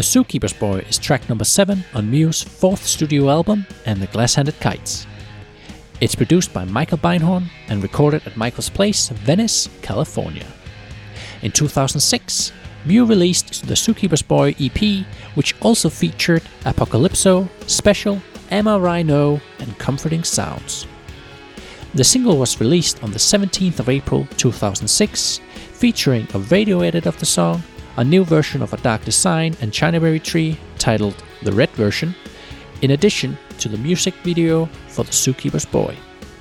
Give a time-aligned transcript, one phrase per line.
[0.00, 4.34] The Zookeeper's Boy is track number 7 on Mew's fourth studio album, And the Glass
[4.34, 5.06] Handed Kites.
[6.00, 10.46] It's produced by Michael Beinhorn and recorded at Michael's Place, Venice, California.
[11.42, 12.50] In 2006,
[12.86, 20.24] Mew released the Zookeeper's Boy EP, which also featured Apocalypso, Special, Emma Rhino, and Comforting
[20.24, 20.86] Sounds.
[21.92, 25.42] The single was released on the 17th of April 2006,
[25.74, 27.62] featuring a radio edit of the song,
[27.96, 32.14] a new version of A Dark Design and Chinaberry Tree titled The Red Version,
[32.82, 35.96] in addition to the music video for The Zookeeper's Boy.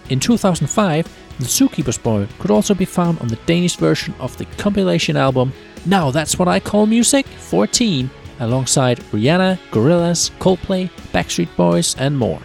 [0.09, 1.08] In 2005,
[1.39, 5.53] The Zookeeper's Boy could also be found on the Danish version of the compilation album
[5.85, 12.41] Now That's What I Call Music 14, alongside Rihanna, Gorillaz, Coldplay, Backstreet Boys, and more.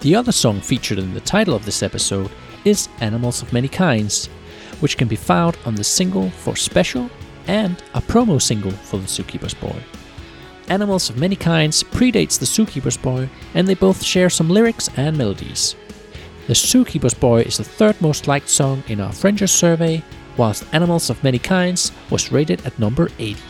[0.00, 2.30] The other song featured in the title of this episode
[2.64, 4.26] is Animals of Many Kinds,
[4.80, 7.10] which can be found on the single for Special
[7.46, 9.82] and a promo single for The Zookeeper's Boy.
[10.68, 15.16] Animals of Many Kinds predates The Zookeeper's Boy, and they both share some lyrics and
[15.16, 15.76] melodies.
[16.46, 20.02] The Zookeeper's Boy is the third most liked song in our Friendster survey,
[20.36, 23.40] whilst Animals of Many Kinds was rated at number 80.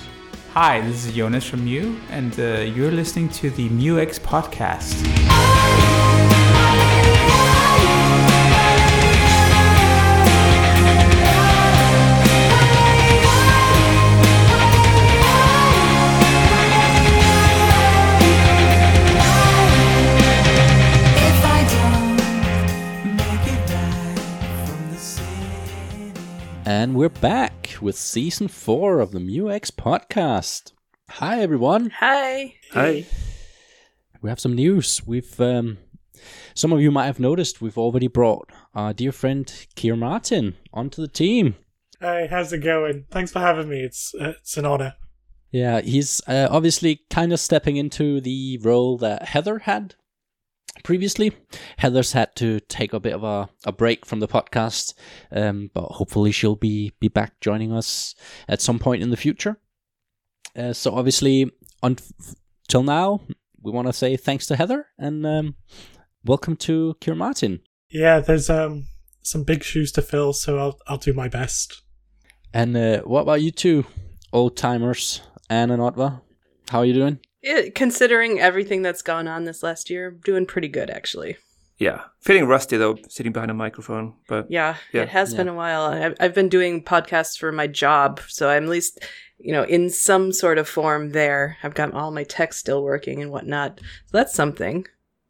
[0.52, 4.94] Hi, this is Jonas from Mew, and uh, you're listening to the Mew X podcast.
[26.76, 30.72] And we're back with season four of the Mew X podcast.
[31.08, 31.90] Hi, everyone.
[32.00, 32.56] Hi.
[32.72, 33.06] Hi.
[34.20, 35.00] We have some news.
[35.06, 35.78] We've, um,
[36.52, 41.00] some of you might have noticed, we've already brought our dear friend Keir Martin onto
[41.00, 41.54] the team.
[42.00, 43.04] Hey, how's it going?
[43.08, 43.78] Thanks for having me.
[43.78, 44.96] It's uh, it's an honor.
[45.52, 49.94] Yeah, he's uh, obviously kind of stepping into the role that Heather had
[50.82, 51.32] previously.
[51.78, 54.94] Heather's had to take a bit of a, a break from the podcast,
[55.32, 58.14] um, but hopefully she'll be, be back joining us
[58.48, 59.58] at some point in the future.
[60.56, 61.50] Uh, so obviously,
[61.82, 63.20] until now,
[63.62, 65.56] we want to say thanks to Heather and um,
[66.24, 67.60] welcome to Keir Martin.
[67.90, 68.86] Yeah, there's um
[69.22, 71.82] some big shoes to fill, so I'll I'll do my best.
[72.52, 73.84] And uh, what about you two,
[74.32, 76.20] old timers, Ann and Oddvar?
[76.68, 77.18] How are you doing?
[77.44, 81.36] Yeah, considering everything that's gone on this last year, doing pretty good actually.
[81.78, 84.14] Yeah, feeling rusty though, sitting behind a microphone.
[84.28, 85.02] But Yeah, Yeah.
[85.02, 85.36] it has Yeah.
[85.38, 85.82] been a while.
[85.82, 89.04] I've, I've been doing podcasts for my job, so I'm at least,
[89.38, 91.56] you know, in some sort of form there.
[91.62, 93.80] I've got all my tech still working and whatnot.
[94.06, 94.86] So that's something.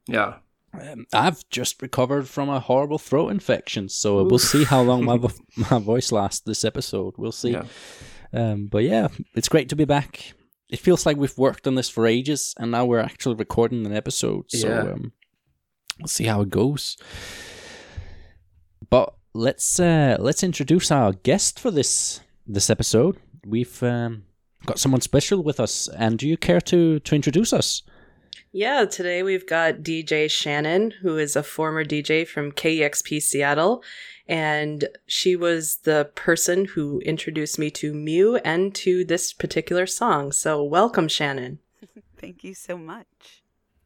[0.06, 0.34] yeah,
[0.78, 5.16] Um, I've just recovered from a horrible throat infection, so we'll see how long my
[5.16, 5.30] vo-
[5.70, 7.14] my voice lasts this episode.
[7.16, 7.53] We'll see.
[7.53, 7.64] yeah,
[8.32, 10.34] Um, but yeah, it's great to be back.
[10.69, 13.94] It feels like we've worked on this for ages, and now we're actually recording an
[13.94, 14.47] episode.
[14.50, 14.80] So Yeah.
[14.92, 15.12] um,
[16.00, 16.97] we'll see how it goes.
[18.91, 23.16] But let's uh, let's introduce our guest for this this episode.
[23.47, 24.24] We've um,
[24.66, 27.82] got someone special with us, and do you care to to introduce us?
[28.53, 33.82] Yeah, today we've got DJ Shannon, who is a former DJ from KEXP Seattle.
[34.26, 40.32] And she was the person who introduced me to Mew and to this particular song.
[40.32, 41.58] So, welcome, Shannon.
[42.18, 43.42] Thank you so much.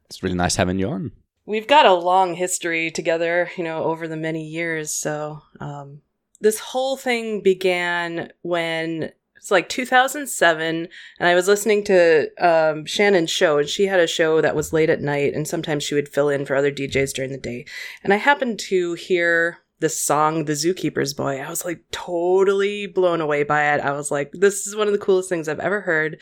[0.06, 1.12] It's really nice having you on.
[1.44, 4.91] We've got a long history together, you know, over the many years.
[4.93, 6.03] So, um,
[6.41, 10.88] this whole thing began when it's like 2007,
[11.19, 14.72] and I was listening to um, Shannon's show, and she had a show that was
[14.72, 17.65] late at night, and sometimes she would fill in for other DJs during the day.
[18.05, 21.41] And I happened to hear this song, The Zookeeper's Boy.
[21.41, 23.81] I was like totally blown away by it.
[23.81, 26.21] I was like, this is one of the coolest things I've ever heard.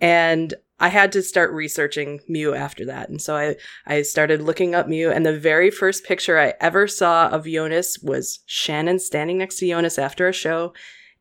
[0.00, 3.08] And I had to start researching Mew after that.
[3.08, 3.56] And so I,
[3.86, 7.98] I started looking up Mew, and the very first picture I ever saw of Jonas
[8.02, 10.74] was Shannon standing next to Jonas after a show.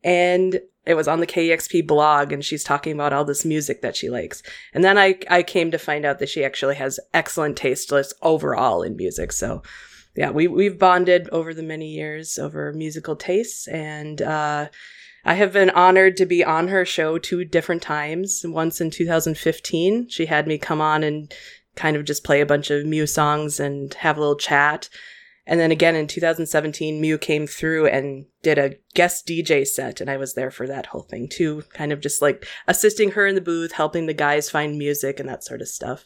[0.04, 3.96] And it was on the KEXP blog, and she's talking about all this music that
[3.96, 4.44] she likes.
[4.74, 8.14] And then I, I came to find out that she actually has excellent taste just
[8.22, 9.32] overall in music.
[9.32, 9.64] So,
[10.16, 13.68] yeah, we, we've bonded over the many years over musical tastes.
[13.68, 14.70] And uh,
[15.26, 18.44] I have been honored to be on her show two different times.
[18.46, 21.34] Once in 2015, she had me come on and
[21.76, 24.90] kind of just play a bunch of Mew songs and have a little chat.
[25.48, 30.10] And then again in 2017, Mew came through and did a guest DJ set, and
[30.10, 33.36] I was there for that whole thing too, kind of just like assisting her in
[33.36, 36.06] the booth, helping the guys find music and that sort of stuff.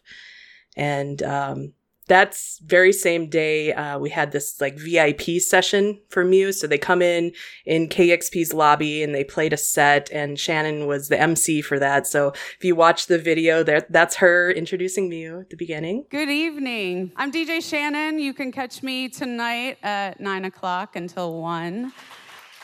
[0.75, 1.73] And um,
[2.09, 6.77] that's very same day uh, we had this like vip session for muse so they
[6.77, 7.31] come in
[7.65, 12.06] in kexp's lobby and they played a set and shannon was the mc for that
[12.06, 16.29] so if you watch the video there that's her introducing mew at the beginning Good
[16.29, 17.11] evening.
[17.15, 18.17] I'm DJ Shannon.
[18.17, 21.94] You can catch me tonight at 9 o'clock until 1.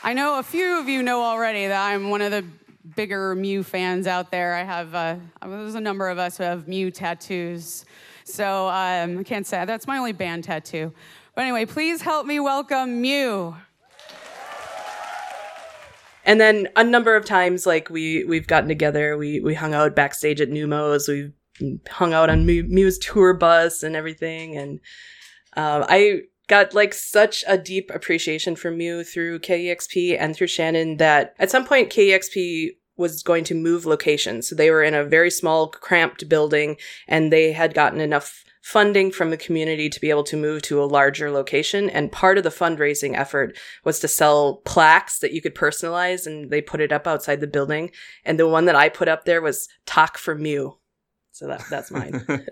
[0.02, 2.44] I know a few of you know already that I'm one of the
[2.96, 4.54] bigger Mew fans out there.
[4.54, 7.84] I have, uh, there's a number of us who have Mew tattoos.
[8.26, 10.92] So um, I can't say, that's my only band tattoo.
[11.34, 13.54] But anyway, please help me welcome Mew.
[16.24, 19.94] and then a number of times like we we've gotten together we we hung out
[19.94, 21.32] backstage at neumos we
[21.88, 24.80] hung out on Mew's tour bus and everything and
[25.56, 30.96] um, i got like such a deep appreciation for mew through kexp and through shannon
[30.96, 34.48] that at some point kexp was going to move locations.
[34.48, 36.76] So they were in a very small cramped building
[37.06, 40.82] and they had gotten enough funding from the community to be able to move to
[40.82, 41.88] a larger location.
[41.88, 46.50] And part of the fundraising effort was to sell plaques that you could personalize and
[46.50, 47.92] they put it up outside the building.
[48.24, 50.78] And the one that i put up there was talk for mew.
[51.30, 52.26] So that, that's mine.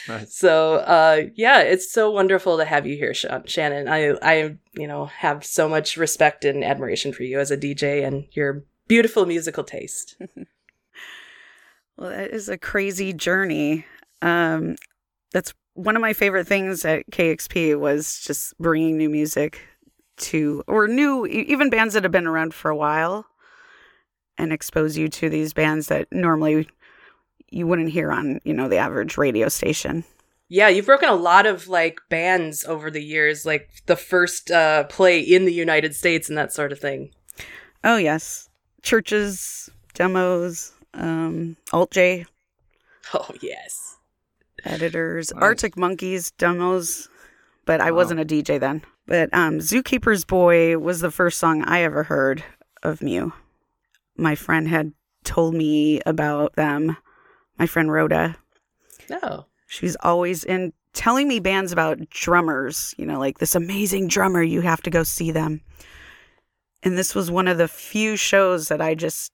[0.07, 0.37] Nice.
[0.37, 3.89] so uh, yeah it's so wonderful to have you here Sha- shannon.
[3.89, 8.07] I i you know have so much respect and admiration for you as a dj
[8.07, 10.17] and your beautiful musical taste
[11.97, 13.87] Well, that is a crazy journey.
[14.21, 14.77] Um,
[15.33, 19.61] that's one of my favorite things at KEXP was just bringing new music
[20.17, 23.27] to, or new, even bands that have been around for a while
[24.39, 26.69] and expose you to these bands that normally
[27.51, 30.05] you wouldn't hear on, you know, the average radio station.
[30.49, 34.85] Yeah, you've broken a lot of like bands over the years, like the first uh,
[34.85, 37.11] play in the United States and that sort of thing.
[37.83, 38.49] Oh, yes.
[38.85, 42.27] CHVRCHES, demos, um, Alt J
[43.13, 43.97] Oh yes.
[44.65, 45.43] editors, Nice.
[45.43, 47.09] Arctic Monkeys demos,
[47.65, 48.83] but I wasn't a DJ then.
[49.07, 52.45] But um, Zookeeper's Boy was the first song I ever heard
[52.83, 53.33] of Mew.
[54.17, 54.93] My friend had
[55.25, 56.97] told me about them.
[57.59, 58.37] My friend Rhoda.
[59.11, 59.47] Oh.
[59.67, 64.61] She's always in telling me bands about drummers, you know, like this amazing drummer, you
[64.61, 65.61] have to go see them.
[66.85, 69.33] And this was one of the few shows that I just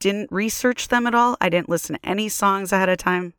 [0.00, 1.36] didn't research them at all.
[1.40, 3.34] I didn't listen to any songs ahead of time.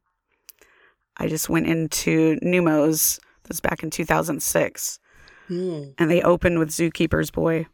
[1.18, 3.19] I just went into Neumos.
[3.44, 5.00] This was back in 2006.
[5.48, 5.84] Hmm.
[5.98, 7.68] And they opened with Zookeeper's Boy.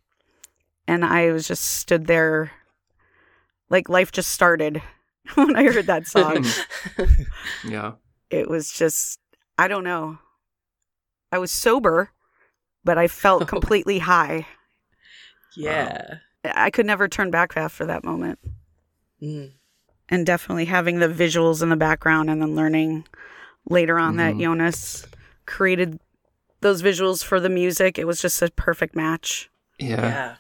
[0.87, 2.51] And I was just stood there
[3.71, 4.83] like life just started
[5.33, 6.45] when I heard that song
[7.65, 7.93] yeah.
[8.29, 9.19] it was just
[9.57, 10.17] I don't know.
[11.31, 12.11] I was sober,
[12.83, 14.47] but I felt completely high.
[15.55, 16.15] Yeah.
[16.43, 18.39] I could never turn back after that moment.
[19.21, 19.51] Mm.
[20.09, 23.05] And definitely having the visuals in the background and then learning
[23.69, 24.41] later on that Mhm.
[24.41, 25.05] Jonas
[25.45, 25.99] created
[26.61, 27.97] those visuals for the music.
[27.99, 29.49] It was just a perfect match.
[29.79, 30.01] Yeah.
[30.01, 30.35] Yeah.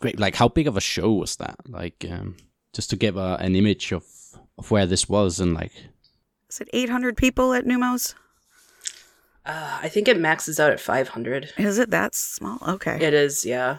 [0.00, 0.18] Great.
[0.18, 1.56] Like, how big of a show was that?
[1.68, 2.36] Like, um,
[2.72, 4.04] just to give a, an image of
[4.58, 5.72] of where this was and like,
[6.48, 8.14] Is it 800 people at Neumos?
[9.46, 11.52] Uh, I think it maxes out at 500.
[11.58, 12.58] Is it that small?
[12.66, 12.96] Okay.
[13.04, 13.78] It is, yeah.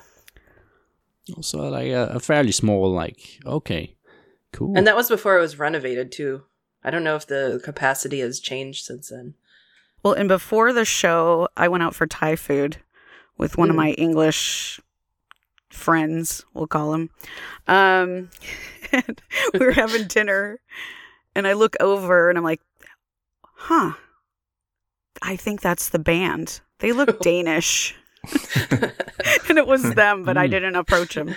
[1.36, 2.92] Also like a, a fairly small.
[2.92, 3.96] Like, okay,
[4.52, 4.78] cool.
[4.78, 6.44] And that was before it was renovated too.
[6.84, 9.34] I don't know if the capacity has changed since then.
[10.04, 12.78] Well, and before the show, I went out for Thai food
[13.38, 13.78] with one of Mm.
[13.78, 14.80] my English
[15.72, 17.10] friends, we'll call him.
[17.68, 18.30] Um,
[18.92, 19.22] and
[19.54, 20.60] we were having dinner,
[21.36, 22.62] and I look over and I'm like,
[23.44, 23.94] huh,
[25.22, 26.62] I think that's the band.
[26.80, 27.96] They look Danish.
[29.50, 30.52] and it was them, but I Mm.
[30.52, 31.36] didn't approach them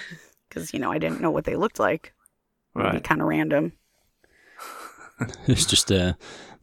[0.49, 2.13] because, you know, I didn't know what they looked like.
[2.77, 3.05] It'd be Right.
[3.05, 3.73] kind of random.
[5.47, 6.13] it's just uh,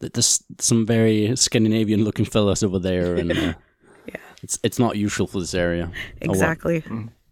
[0.00, 3.54] th- there's some very Scandinavian looking fellas over there, and uh,
[4.06, 4.16] Yeah.
[4.42, 5.90] it's it's not usual for this area.
[5.92, 6.32] Oh, wow.
[6.32, 6.84] Exactly.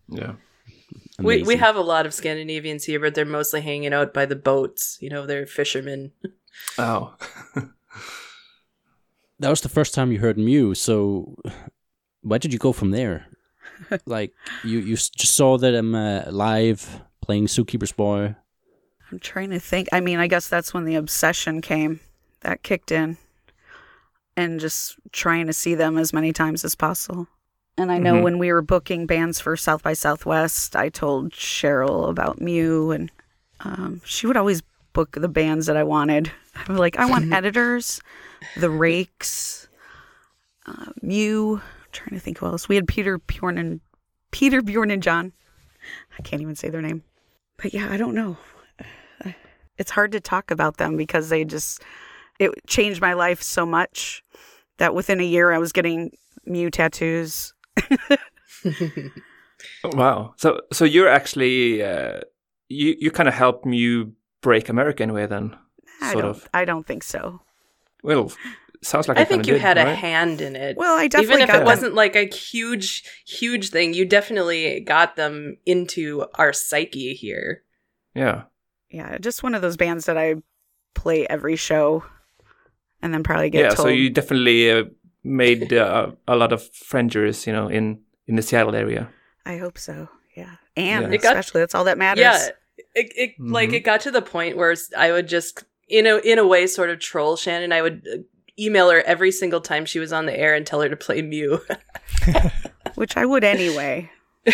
[0.08, 0.32] Yeah.
[1.18, 4.36] We we have a lot of Scandinavians here, but they're mostly hanging out by the
[4.36, 4.98] boats.
[5.00, 6.10] You know, they're fishermen.
[6.78, 7.14] Oh.
[9.38, 10.74] that was the first time you heard Mew.
[10.74, 11.36] So,
[12.24, 13.26] where did you go from there?
[14.06, 14.32] like,
[14.64, 18.34] you you just saw that I'm uh, live playing Zookeeper's Boy.
[19.10, 19.88] I'm trying to think.
[19.92, 22.00] I mean, I guess that's when the obsession came.
[22.40, 23.16] That kicked in.
[24.36, 27.28] And just trying to see them as many times as possible.
[27.78, 28.22] And I know Mhm.
[28.22, 33.10] when we were booking bands for South by Southwest, I told Cheryl about Mew, and
[33.60, 34.62] um, she would always
[34.92, 36.30] book the bands that I wanted.
[36.68, 38.00] I'm like, I want editors,
[38.56, 39.68] the Rakes,
[40.66, 41.60] uh, Mew.
[41.94, 42.68] Trying to think who else.
[42.68, 43.80] We had Peter Bjorn and
[44.30, 45.32] Peter Bjorn and John.
[46.18, 47.02] I can't even say their name.
[47.56, 48.36] But yeah, I don't know
[49.78, 51.82] it's hard to talk about them because they just
[52.38, 54.22] it changed my life so much
[54.78, 57.54] that within a year I was getting Mew tattoos.
[59.82, 60.34] Wow.
[60.36, 62.20] So so you're actually uh,
[62.68, 65.56] you you kind of helped Mew break America in a way then,
[66.02, 66.30] I sort don't.
[66.30, 66.48] of.
[66.52, 67.40] I don't think so.
[68.02, 68.30] Well,
[68.84, 70.76] sounds like I you think you did, had a hand in it.
[70.76, 71.66] Well, I definitely Even if got it them.
[71.66, 77.62] wasn't like a huge, huge thing, you definitely got them into our psyche here.
[78.14, 78.44] Yeah.
[78.90, 80.36] Yeah, just one of those bands that I
[80.94, 82.04] play every show,
[83.02, 83.68] and then probably get yeah.
[83.70, 83.86] told.
[83.86, 84.84] So you definitely uh,
[85.24, 89.08] made uh, a lot of friends, you know, in in the Seattle area.
[89.44, 90.08] I hope so.
[90.36, 91.12] Yeah, and Yeah.
[91.12, 92.20] It got- especially that's all that matters.
[92.22, 92.48] Yeah,
[92.94, 93.74] it, it like Mhm.
[93.74, 96.90] it got to the point where I would just, in a in a way, sort
[96.90, 97.72] of troll Shannon.
[97.72, 98.18] I would uh,
[98.58, 101.22] email her every single time she was on the air and tell her to play
[101.22, 101.60] Mew.
[102.94, 104.10] which I would anyway.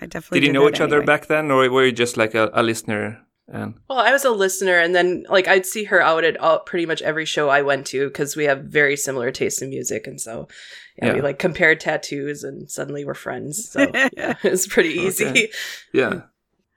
[0.00, 2.34] I definitely Did you know that each other back then, or were you just like
[2.34, 3.20] a, a listener?
[3.48, 6.60] And Well, I was a listener, and then like I'd see her out at all,
[6.60, 10.06] pretty much every show I went to because we have very similar tastes in music,
[10.06, 10.48] and so
[10.96, 13.68] yeah, we like compared tattoos, and suddenly we're friends.
[13.70, 15.26] So yeah, it's pretty easy.
[15.26, 15.50] Okay.
[15.92, 16.22] yeah,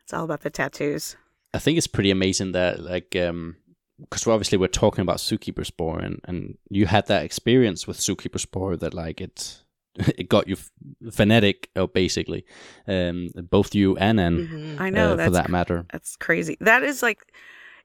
[0.04, 1.16] It's all about the tattoos.
[1.54, 3.56] I think it's pretty amazing that like um
[4.00, 8.46] because obviously we're talking about Zookeeper's Boy and, and you had that experience with Zookeeper's
[8.46, 9.64] Boy that like it
[9.96, 10.70] it got you f-
[11.12, 12.46] phonetic uh, basically
[12.88, 14.80] um both you and Ann Mhm.
[14.82, 16.58] I know uh, for that matter that's crazy.
[16.60, 17.20] That is like,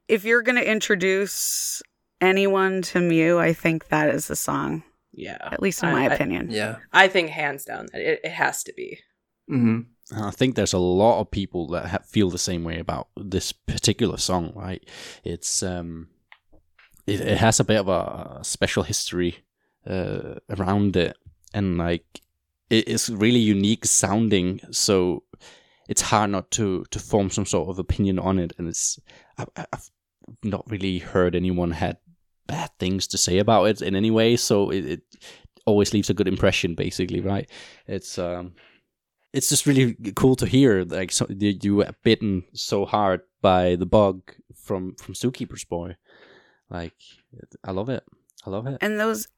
[0.08, 1.82] if you're gonna introduce
[2.20, 4.82] anyone to Mew, I think that is the song.
[5.14, 6.50] Yeah, At least in I- my I- opinion.
[6.50, 6.76] yeah.
[6.92, 8.98] I think hands down it, it has to be.
[9.48, 9.80] hmm
[10.12, 13.08] And I think there's a lot of people that ha- feel the same way about
[13.16, 14.86] this particular song, right?
[15.24, 16.08] It's um,
[17.06, 19.38] it, it has a bit of a, special history
[19.86, 21.16] uh, around it,
[21.54, 22.20] and like
[22.68, 24.60] it is really unique sounding.
[24.70, 25.24] So
[25.88, 29.00] it's hard not to to form some sort of opinion on it, and it's
[29.38, 29.90] I- I've
[30.44, 31.96] not really heard anyone had
[32.46, 34.36] bad things to say about it in any way.
[34.36, 35.02] So it, it
[35.64, 37.48] always leaves a good impression, basically, right?
[37.86, 38.52] It's um
[39.32, 43.76] it's just really cool to hear like so, you you were bitten so hard by
[43.76, 44.20] the bug
[44.54, 45.96] from from Zookeeper's Boy.
[46.70, 46.94] Like
[47.64, 48.04] I love it.
[48.46, 48.78] I love it.
[48.80, 49.28] And those,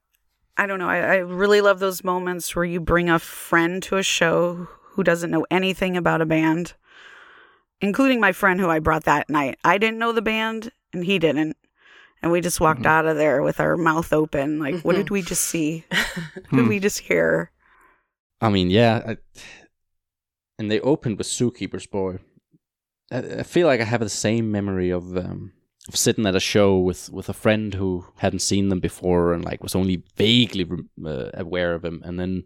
[0.56, 3.96] I don't know, I, I really love those moments where you bring a friend to
[3.96, 6.74] a show who doesn't know anything about a band,
[7.80, 9.58] including my friend who I brought that night.
[9.64, 11.56] I didn't know the band and he didn't.
[12.22, 12.86] And we just walked Mhm.
[12.86, 14.58] out of there with our mouth open.
[14.58, 15.84] Like, what did we just see?
[15.90, 17.50] What did we just hear?
[18.40, 19.02] I mean, yeah.
[19.06, 19.16] I,
[20.58, 22.18] and they opened with Zookeeper's Boy.
[23.11, 25.52] I, I feel like I have the same memory of um,
[25.88, 29.44] of sitting at a show with, with a friend who hadn't seen them before and
[29.44, 30.66] like was only vaguely
[31.04, 32.44] uh, aware of him, and then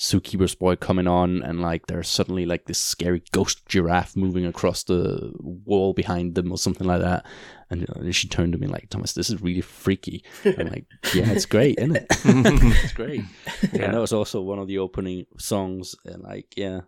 [0.00, 4.82] Zookeeper's Boy coming on, and like there's suddenly like this scary ghost giraffe moving across
[4.82, 7.26] the wall behind them or something like that.
[7.68, 10.24] And, uh, and she turned to me like, Thomas, this is really freaky.
[10.44, 12.06] I'm like, yeah, it's great, isn't it?
[12.10, 13.22] it's great.
[13.72, 13.84] Yeah.
[13.84, 15.94] And that was also one of the opening songs.
[16.06, 16.80] And like, yeah,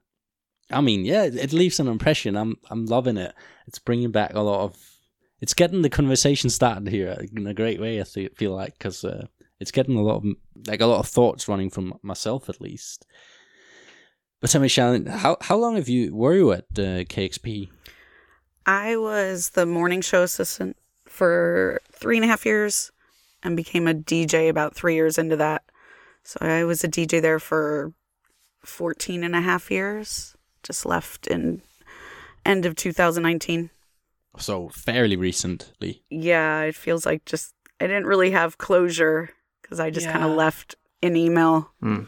[0.72, 2.36] I mean, yeah, it, leaves an impression.
[2.36, 3.34] I'm, I'm loving it.
[3.66, 4.76] It's bringing back a lot of.
[5.40, 8.00] It's getting the conversation started here in a great way.
[8.00, 9.26] I fe- feel like because uh,
[9.58, 10.24] it's getting a lot of
[10.66, 13.06] like a lot of thoughts running from myself at least.
[14.40, 17.68] But tell me, Shannon, how how long have you were you at uh, KEXP?
[18.66, 20.76] I was the morning show assistant
[21.06, 22.92] for three and a half years
[23.42, 25.64] and became a DJ about three years into that.
[26.22, 27.92] So I was a DJ there for
[28.64, 30.36] 14 and a half years.
[30.62, 31.62] Just left in
[32.46, 33.70] end of 2019.
[34.38, 36.02] So fairly recently.
[36.10, 40.30] Yeah, it feels like just I didn't really have closure because I just kind of
[40.30, 41.70] left an email.
[41.82, 42.06] Mm.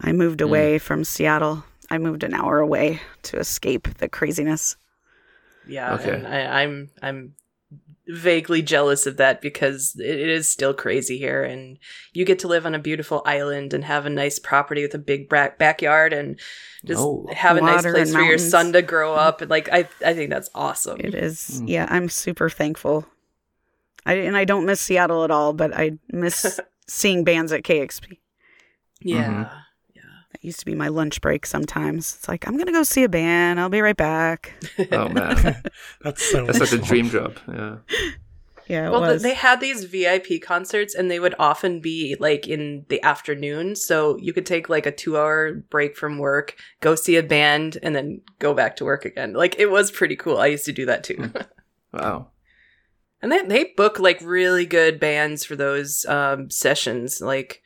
[0.00, 1.64] I moved away from Seattle.
[1.90, 4.76] I moved an hour away to escape the craziness.
[5.66, 6.10] Yeah, Okay.
[6.14, 7.34] and I, I'm I'm
[8.08, 11.78] vaguely jealous of that because it it is still crazy here, and
[12.12, 14.98] you get to live on a beautiful island and have a nice property with a
[14.98, 16.38] big bra- backyard and
[16.84, 17.28] just Oh.
[17.32, 19.40] have a nice place for your son to grow up.
[19.40, 20.98] And like I I think that's awesome.
[21.00, 21.60] It is.
[21.62, 21.68] Mm.
[21.68, 23.06] Yeah, I'm super thankful.
[24.04, 28.18] I and I don't miss Seattle at all, but I miss seeing bands at KEXP.
[29.00, 29.28] Yeah.
[29.28, 29.50] Mhm.
[30.42, 32.16] That used to be my lunch break sometimes.
[32.16, 33.60] It's like, I'm going to go see a band.
[33.60, 34.54] I'll be right back.
[34.90, 35.62] Oh man,
[36.02, 37.38] That's so that's like a dream job.
[37.48, 37.76] Yeah.
[38.68, 39.22] Yeah, it Well, was.
[39.22, 43.76] they had these VIP concerts, and they would often be like in the afternoon.
[43.76, 47.94] So you could take like a two-hour break from work, go see a band, and
[47.94, 49.32] then go back to work again.
[49.34, 50.38] Like it was pretty cool.
[50.38, 51.32] I used to do that too.
[51.92, 52.28] Wow.
[53.20, 57.20] And they they book like really good bands for those um, sessions.
[57.20, 57.61] Like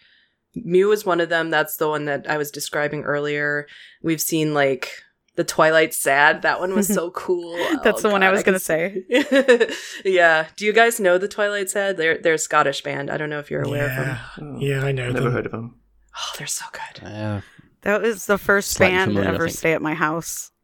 [0.64, 1.50] Mew is one of them.
[1.50, 3.66] That's the one that I was describing earlier.
[4.02, 4.90] We've seen like
[5.36, 6.42] The Twilight Sad.
[6.42, 7.56] That one was so cool.
[7.84, 9.04] That's Oh, the one I was can gonna say.
[10.04, 10.46] yeah.
[10.56, 11.96] Do you guys know the Twilight Sad?
[11.96, 13.10] They're they're a Scottish band.
[13.10, 14.06] I don't know if you're aware of them.
[14.06, 15.32] Yeah, Oh, yeah, I know Never them.
[15.32, 15.76] heard of them.
[16.18, 17.06] Oh, they're so good.
[17.06, 17.40] Uh,
[17.82, 20.50] That was the first Slightly band to familiar, I ever stay at my house.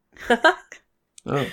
[1.25, 1.47] Oh,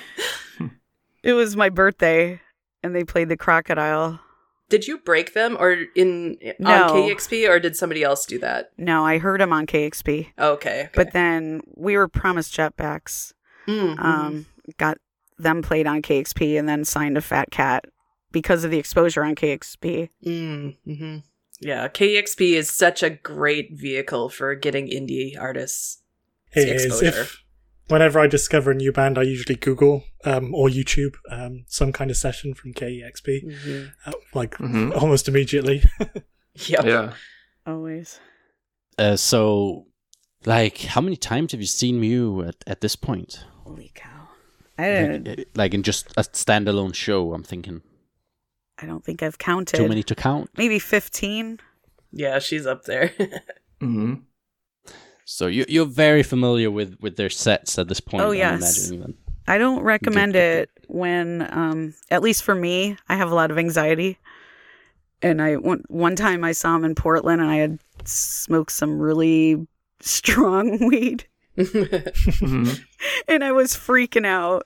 [1.22, 2.42] It was my birthday,
[2.82, 4.20] and they played the Crocodile.
[4.70, 6.70] Did you break them or in No.
[6.72, 8.72] on KEXP or did somebody else do that?
[8.78, 10.50] No, I heard him on KEXP, Okay.
[10.82, 10.90] okay.
[10.96, 13.34] but then We Were Promised Jetpacks.
[13.68, 14.00] Mm, mhm.
[14.04, 14.46] Um,
[14.78, 14.98] got
[15.38, 17.86] them played on KEXP, and then signed a Fat Cat
[18.32, 20.10] because of the exposure on KEXP.
[20.26, 21.18] Mm, hmm
[21.60, 26.02] Yeah, KEXP is such a great vehicle for getting indie artists.
[26.54, 27.06] It exposure.
[27.08, 27.16] is.
[27.18, 27.44] If
[27.90, 32.10] whenever I discover a new band, I usually Google um, or YouTube um, some kind
[32.12, 33.92] of session from KEXP, Mhm.
[34.06, 34.96] uh, like Mhm.
[34.96, 35.84] almost immediately.
[36.68, 36.86] Yep.
[36.86, 37.14] yeah.
[37.66, 38.20] Always.
[38.98, 39.86] uh, so,
[40.46, 43.46] like, how many times have you seen Mew at, at this point?
[43.64, 44.28] Holy cow!
[44.78, 45.28] I didn't.
[45.28, 47.82] Like, uh, like in just a standalone show, I'm thinking.
[48.82, 49.78] I don't think I've counted.
[49.78, 50.50] Too many to count.
[50.58, 51.60] Maybe fifteen.
[52.12, 53.14] Yeah, she's up there.
[53.80, 54.16] hmm
[55.32, 58.24] So you, you're very familiar with, with their sets at this point.
[58.24, 58.58] Oh, I'm yes.
[58.58, 59.14] imagining then.
[59.48, 63.52] I don't recommend Good, it when, um, at least for me, I have a lot
[63.52, 64.18] of anxiety.
[65.22, 69.00] And I one one time I saw him in Portland, and I had smoked some
[69.00, 69.68] really
[70.00, 71.26] strong weed,
[71.58, 72.72] hmm
[73.28, 74.66] and I was freaking out.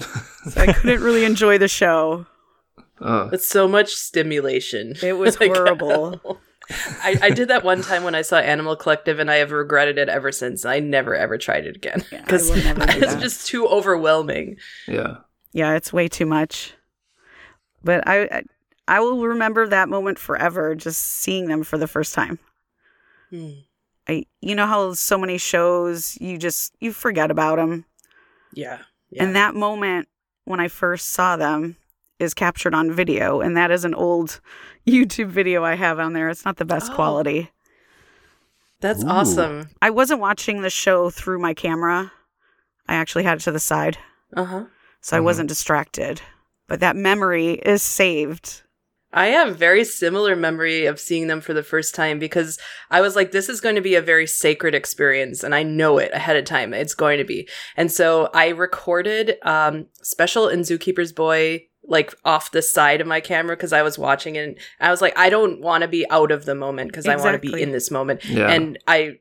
[0.00, 2.26] So I couldn't really enjoy the show.
[2.98, 4.94] Oh, it's so much stimulation.
[5.02, 6.40] It was Like, horrible.
[6.70, 9.98] I, I did that one time when I saw Animal Collective, and I have regretted
[9.98, 10.64] it ever since.
[10.64, 13.20] I never ever tried it again because would never do it's that.
[13.22, 14.56] just too overwhelming.
[14.88, 15.18] yeah.
[15.52, 16.74] Yeah, it's way too much.
[17.84, 18.42] But I, I
[18.88, 22.38] I will remember that moment forever, just seeing them for the first time.
[23.30, 23.50] Hmm.
[24.08, 27.84] I, you know how so many shows you just you forget about them,
[28.52, 28.78] Yeah,
[29.10, 29.24] yeah.
[29.24, 30.08] and that moment
[30.44, 31.76] when I first saw them
[32.18, 34.40] is captured on video, and that is an old
[34.86, 36.28] YouTube video I have on there.
[36.28, 36.94] It's not the best Oh.
[36.94, 37.50] quality.
[38.80, 39.08] That's Ooh.
[39.08, 39.68] awesome.
[39.80, 42.12] I wasn't watching the show through my camera.
[42.88, 43.98] I actually had it to the side,
[44.36, 44.64] Uh huh.
[45.00, 45.24] so I Mhm.
[45.24, 46.20] wasn't distracted.
[46.68, 48.62] But that memory is saved.
[49.12, 52.58] I have very similar memory of seeing them for the first time because
[52.90, 55.96] I was like, this is going to be a very sacred experience, and I know
[55.98, 56.74] it ahead of time.
[56.74, 57.48] It's going to be.
[57.76, 63.20] And so I recorded um, Special and Zookeeper's Boy like off the side of my
[63.20, 64.44] camera because I was watching it.
[64.48, 67.16] And I was like, I don't want to be out of the moment because I
[67.16, 68.24] want to be in this moment.
[68.24, 68.48] Yeah.
[68.50, 69.18] And I,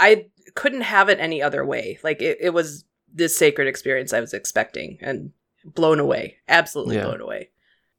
[0.00, 1.98] I couldn't have it any other way.
[2.02, 5.32] Like it, it was this sacred experience I was expecting and
[5.64, 6.38] blown away.
[6.48, 7.04] Absolutely Yeah.
[7.04, 7.50] blown away.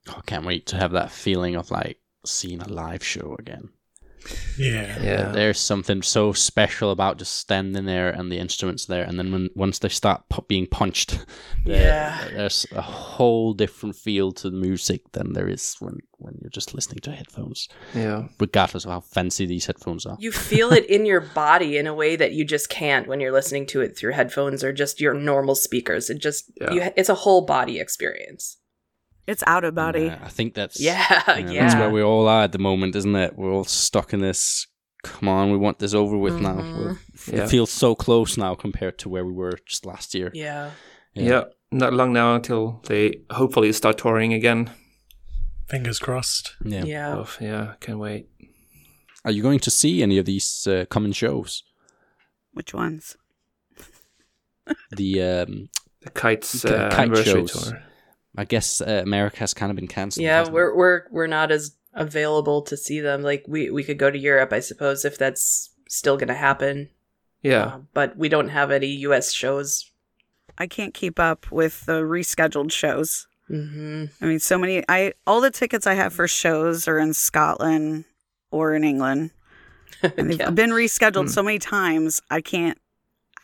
[0.10, 3.70] Oh, I can't wait to have that feeling of like seeing a live show again.
[4.58, 5.02] Yeah.
[5.02, 5.32] yeah.
[5.32, 9.50] There's something so special about just standing there and the instruments there, and then when
[9.56, 11.26] once they start pu- being punched,
[11.66, 12.28] Yeah.
[12.34, 16.74] there's a whole different feel to the music than there is when when you're just
[16.74, 18.28] listening to headphones, Yeah.
[18.40, 20.16] regardless of how fancy these headphones are.
[20.20, 23.34] you feel it in your body in a way that you just can't when you're
[23.34, 26.10] listening to it through headphones or just your normal speakers.
[26.10, 26.72] It just Yeah.
[26.72, 28.58] you, it's a whole body experience.
[29.26, 30.06] It's out of body.
[30.06, 31.62] Yeah, I think that's Yeah, you know, yeah.
[31.64, 33.38] That's where we all are at the moment, isn't it?
[33.38, 34.68] We're all stuck in this.
[35.04, 36.56] Come on, we want this over with now.
[36.56, 36.78] Mhm.
[36.78, 37.44] We're- Yeah.
[37.44, 40.30] It feels so close now compared to where we were just last year.
[40.34, 40.72] Yeah.
[41.14, 41.44] yeah.
[41.72, 44.72] Not long now until they hopefully start touring again.
[45.70, 46.56] Fingers crossed.
[46.66, 46.84] yeah.
[46.86, 47.16] Yeah.
[47.18, 47.74] Oh, yeah.
[47.80, 48.28] Can't wait.
[49.26, 51.64] Are you going to see any of these uh, coming shows?
[52.54, 53.16] Which ones?
[54.96, 55.70] The um,
[56.02, 57.70] The Kites Ki- uh, kite anniversary shows.
[57.70, 57.84] tour.
[58.38, 60.24] I guess uh, America has kind of been cancelled.
[60.24, 60.58] Yeah, hasn't it?
[60.58, 63.22] we're we're we're not as available to see them.
[63.22, 66.90] Like we we could go to Europe, I suppose, if that's still going to happen.
[67.42, 67.66] Yeah.
[67.66, 69.32] Uh, but we don't have any U.S.
[69.34, 69.92] shows.
[70.58, 73.28] I can't keep up with the rescheduled shows.
[73.48, 74.84] hmm I mean, so many.
[74.90, 78.06] I all the tickets I have for shows are in Scotland
[78.52, 79.32] or in England,
[80.04, 80.50] and they've yeah.
[80.52, 81.28] been rescheduled Hmm.
[81.30, 82.22] so many times.
[82.32, 82.78] I can't.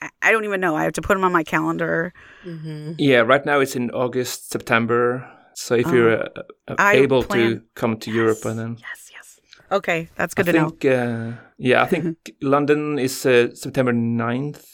[0.02, 0.76] I, I don't even know.
[0.76, 2.14] I have to put them on my calendar.
[2.44, 3.20] hmm Yeah.
[3.22, 5.30] Right now it's in August, September.
[5.56, 5.94] So if Oh.
[5.94, 6.30] you're uh,
[6.68, 9.40] uh, I able to come to Europe, and then Yes, yes.
[9.72, 10.70] Okay, that's good I to know.
[10.70, 14.66] think, uh, yeah, I think London is uh, September 9th.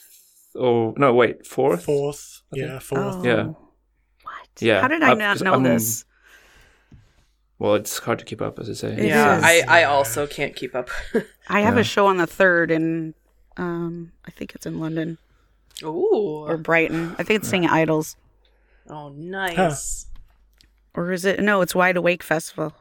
[0.56, 1.84] Or no, wait, fourth.
[1.84, 2.44] Fourth.
[2.54, 3.16] Yeah, fourth.
[3.18, 3.24] Oh.
[3.24, 3.44] Yeah.
[4.24, 4.48] What?
[4.62, 4.80] Yeah.
[4.82, 6.06] How did I not 'cause know I'm- this?
[7.60, 8.94] Well, it's hard to keep up, as I say.
[8.94, 9.44] It Yeah, is.
[9.44, 10.90] I I also can't keep up.
[11.50, 11.82] I have Yeah.
[11.82, 13.14] a show on the third in,
[13.58, 15.18] um, I think it's in London
[15.84, 16.46] Oh.
[16.48, 17.16] or Brighton.
[17.18, 18.16] I think it's Singing Idols,
[18.90, 20.08] Oh, nice.
[20.94, 21.40] or is it?
[21.42, 22.74] No, it's Wide Awake Festival.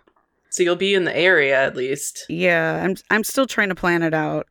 [0.51, 2.27] So you'll be in the area at least.
[2.29, 4.47] Yeah, I'm I'm still trying to plan it out.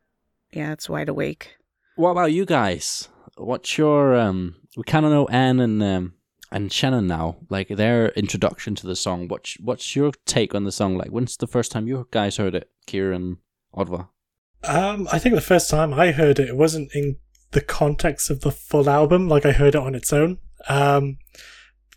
[0.52, 1.56] Yeah, it's Wide Awake.
[1.96, 3.08] What about you guys?
[3.36, 4.54] what's your um?
[4.76, 6.14] We kind of know Ann and um
[6.52, 9.26] and Shannon now, like their introduction to the song.
[9.28, 10.96] What's what's your take on the song?
[10.98, 13.38] Like, when's the first time you guys heard it, Kieran,
[13.74, 14.08] Oddvar?
[14.66, 17.16] Um, I think the first time I heard it, it wasn't in
[17.50, 19.28] the context of the full album.
[19.28, 20.38] Like I heard it on its own.
[20.68, 21.18] Um,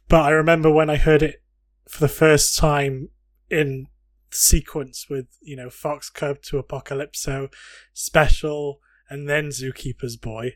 [0.07, 1.41] but I remember when I heard it
[1.87, 3.09] for the first time
[3.49, 3.87] in
[4.31, 7.51] sequence with you know Fox Cub to Apocalypso,
[7.93, 10.53] Special, and then Zookeeper's Boy.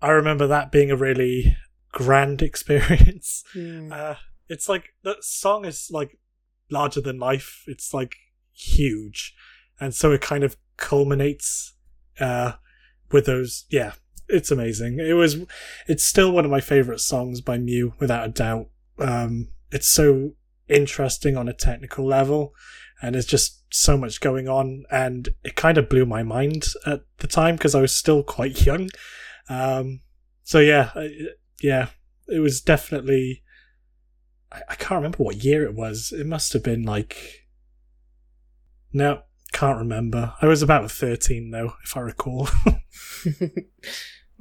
[0.00, 1.56] I remember that being a really
[1.92, 3.44] grand experience.
[3.52, 3.92] Hmm.
[3.92, 4.14] Uh,
[4.48, 6.18] it's like that song is like
[6.70, 7.64] larger than life.
[7.66, 8.16] It's like
[8.52, 9.34] huge,
[9.80, 11.74] and so it kind of culminates
[12.20, 12.52] uh,
[13.10, 13.64] with those.
[13.70, 13.92] Yeah,
[14.28, 14.98] it's amazing.
[14.98, 15.36] It was.
[15.86, 18.68] It's still one of my favorite songs by Mew, without a doubt.
[18.98, 20.32] Um, it's so
[20.68, 22.54] interesting on a technical level,
[23.00, 27.02] and there's just so much going on, and it kind of blew my mind at
[27.18, 28.88] the time because I was still quite young.
[29.48, 30.00] Um,
[30.44, 30.90] so yeah,
[31.60, 31.88] yeah,
[32.28, 33.42] it was definitely.
[34.50, 36.12] I, I can't remember what year it was.
[36.16, 37.46] It must have been like.
[38.94, 40.34] No, can't remember.
[40.40, 42.48] I was about 13 though, if I recall.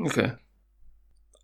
[0.06, 0.32] Okay.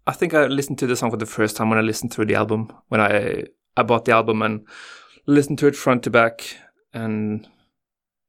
[0.06, 2.26] I think I listened to the song for the first time when I listened through
[2.26, 2.72] the album.
[2.88, 3.44] When I
[3.76, 4.66] I bought the album and
[5.26, 6.58] listened to it front to back,
[6.94, 7.48] and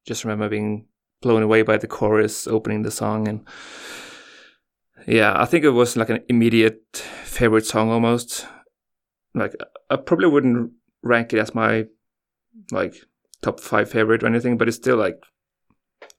[0.07, 0.87] just remember being
[1.23, 3.47] blown away by the chorus opening the song, and
[5.07, 8.47] yeah, I think it was like an immediate favorite song almost.
[9.35, 9.55] Like
[9.89, 10.73] I probably wouldn't
[11.03, 11.87] rank it as my
[12.73, 12.97] like
[13.43, 15.23] top five favorite or anything, but it's still like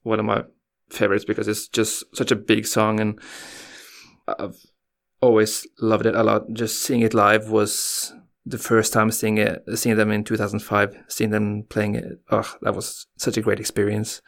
[0.03, 0.43] one of my
[0.89, 3.19] favorites because it's just such a big song and
[4.27, 4.57] I've
[5.21, 6.51] always loved it a lot.
[6.53, 8.13] Just seeing it live was
[8.45, 12.19] the first time seeing it, seeing them in 2005, seeing them playing it.
[12.31, 14.21] Oh, that was such a great experience.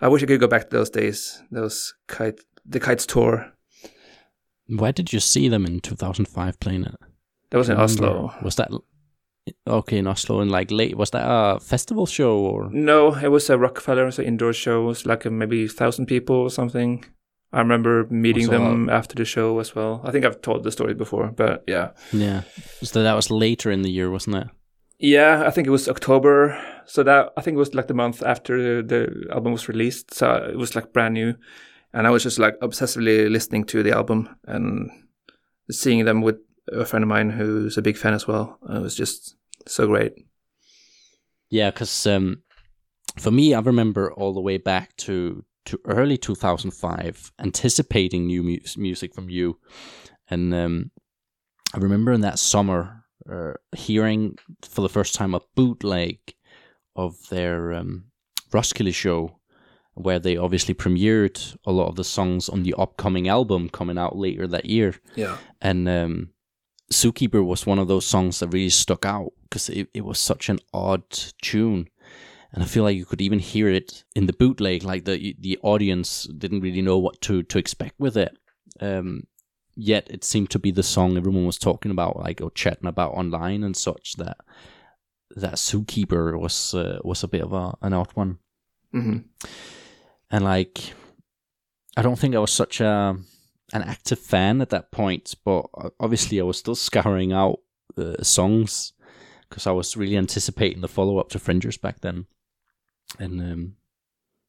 [0.00, 3.52] I wish I could go back to those days, those kite, the kites tour.
[4.68, 6.94] Where did you see them in 2005 playing it?
[7.50, 8.32] That was in Oslo.
[8.42, 8.70] Was that
[9.66, 10.96] okay in Oslo and like late?
[10.96, 12.70] Was that a festival show or?
[12.72, 14.82] No, it was a Rockefeller, an indoor show.
[14.82, 17.04] It was like a, maybe thousand people or something.
[17.52, 20.00] I remember meeting Also, them after the show as well.
[20.04, 21.90] I think I've told the story before, but yeah.
[22.12, 22.42] Yeah,
[22.82, 24.46] so that was later in the year, wasn't it?
[25.00, 26.56] Yeah, I think it was October.
[26.86, 30.14] So that I think it was like the month after the album was released.
[30.14, 31.34] So it was like brand new,
[31.92, 34.90] and I was just like obsessively listening to the album and
[35.70, 36.36] seeing them with
[36.72, 38.58] a friend of mine who's a big fan as well.
[38.68, 40.12] It was just so great.
[41.50, 42.42] Yeah, because um,
[43.18, 48.58] for me, I remember all the way back to to early 2005, anticipating new mu-
[48.76, 49.58] music from you,
[50.28, 50.90] and um,
[51.74, 56.18] I remember in that summer uh, hearing for the first time a bootleg
[56.96, 58.04] of their um,
[58.52, 59.38] Roskilde show,
[59.94, 64.16] where they obviously premiered a lot of the songs on the upcoming album coming out
[64.16, 65.36] later that year Yeah.
[65.60, 66.30] and um,
[66.92, 70.48] Zookeeper was one of those songs that really stuck out because it, it was such
[70.48, 71.08] an odd
[71.40, 71.88] tune,
[72.52, 74.82] and I feel like you could even hear it in the bootleg.
[74.82, 78.36] Like the the audience didn't really know what to to expect with it.
[78.80, 79.26] Um,
[79.76, 83.12] yet it seemed to be the song everyone was talking about, like or chatting about
[83.12, 84.16] online and such.
[84.16, 84.38] That
[85.36, 88.38] that Zookeeper was uh, was a bit of a, an odd one
[88.92, 89.18] hmm
[90.30, 90.92] and like
[91.96, 93.16] I don't think I was such a
[93.72, 95.66] an active fan at that point, but
[95.98, 97.58] obviously I was still scouring out
[97.96, 98.92] uh, songs
[99.48, 102.26] because I was really anticipating the follow up to Frengers back then,
[103.18, 103.76] and um,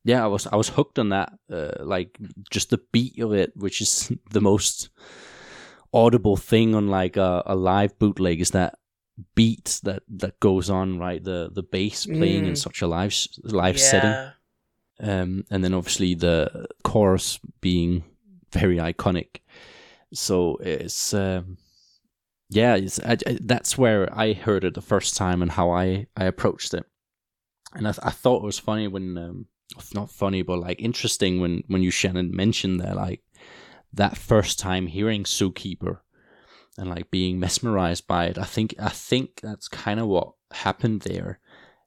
[0.04, 1.34] yeah, I was I was hooked on that.
[1.52, 2.18] Uh, like
[2.50, 4.90] just the beat of it, which is the most
[5.94, 8.78] audible thing on like a, a live bootleg, is that
[9.36, 12.58] beat that that goes on right the the bass playing in Mm.
[12.58, 14.10] such a live live setting
[15.00, 18.04] um, and then obviously the chorus being
[18.52, 19.42] very iconic.
[20.14, 21.58] So it's um,
[22.50, 26.08] yeah, it's I, I- that's where I heard it the first time and how I
[26.18, 26.86] I approached it,
[27.74, 29.46] and I, th- I thought it was funny when um,
[29.96, 33.22] not funny but like interesting when when you Shannon mentioned that like
[33.94, 36.00] that first time hearing Zookeeper
[36.78, 38.38] and like being mesmerized by it.
[38.38, 41.40] I think I think that's kind of what happened there.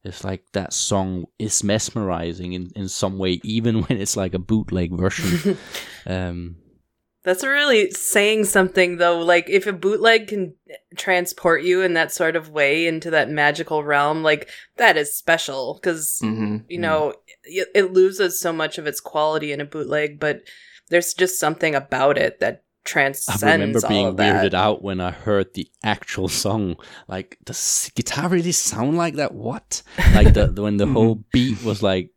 [0.04, 4.38] It's like that song is mesmerizing in, in some way, even when it's like a
[4.38, 5.56] bootleg version.
[6.06, 6.56] um,
[7.22, 9.20] That's really saying something, though.
[9.20, 10.54] Like, if a bootleg can
[10.96, 15.78] transport you in that sort of way into that magical realm, like, that is special
[15.80, 17.12] because, hmm you know,
[17.42, 20.40] it, it loses so much of its quality in a bootleg, but
[20.88, 22.62] there's just something about it that
[23.42, 26.76] I remember being weirded out when I heard the actual song.
[27.08, 29.34] Like, does guitar really sound like that?
[29.34, 29.82] What?
[30.14, 32.10] Like the, when the whole beat was like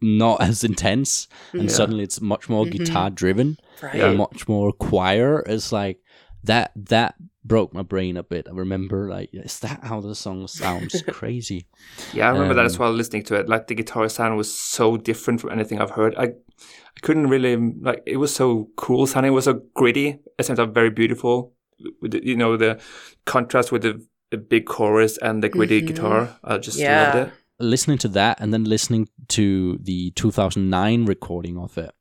[0.00, 1.68] not as intense, and Yeah.
[1.68, 2.70] suddenly it's much more Mhm.
[2.72, 3.56] guitar driven.
[3.82, 4.16] Right.
[4.16, 5.40] much more choir.
[5.46, 5.98] It's like
[6.44, 8.46] that that broke my brain a bit.
[8.48, 11.02] I remember like is that how the song sounds?
[11.08, 11.66] Crazy.
[12.12, 12.92] Yeah, I remember that as Um, well.
[12.92, 16.14] Listening to it, like the guitar sound was so different from anything I've heard.
[16.16, 18.02] I, I couldn't really like.
[18.06, 19.32] It was so cool sounding.
[19.32, 20.08] It was so gritty.
[20.38, 21.52] At the same very beautiful.
[22.00, 22.80] With the, you know the
[23.26, 25.86] contrast with the, the big chorus and the gritty Mhm.
[25.88, 26.38] guitar.
[26.44, 27.02] I just Yeah.
[27.14, 27.34] loved it.
[27.58, 31.92] listening to that and then listening to the 2009 recording of it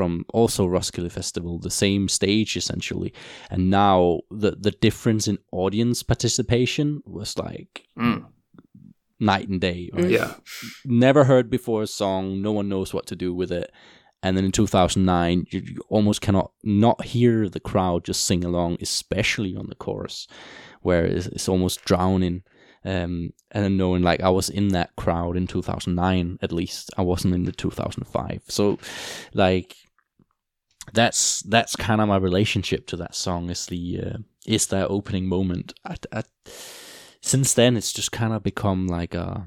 [0.00, 3.12] from also Roskilde Festival, the same stage essentially.
[3.50, 8.24] And now the the difference in audience participation was like Mm.
[9.18, 9.90] night and day.
[9.92, 10.10] right?
[10.10, 10.32] Yeah,
[10.84, 13.70] Never heard before a song, no one knows what to do with it.
[14.22, 18.76] And then in 2009, you, you almost cannot not hear the crowd just sing along,
[18.80, 20.26] especially on the chorus,
[20.82, 22.42] where it's, it's almost drowning.
[22.84, 27.02] Um, and then knowing like I was in that crowd in 2009 at least, I
[27.02, 28.42] wasn't in the 2005.
[28.48, 28.78] So,
[29.34, 29.76] like,
[30.92, 33.50] that's that's kind of my relationship to that song.
[33.50, 35.72] Is the uh, is that opening moment.
[35.84, 36.22] I, I,
[37.22, 39.46] since then, it's just kind of become like a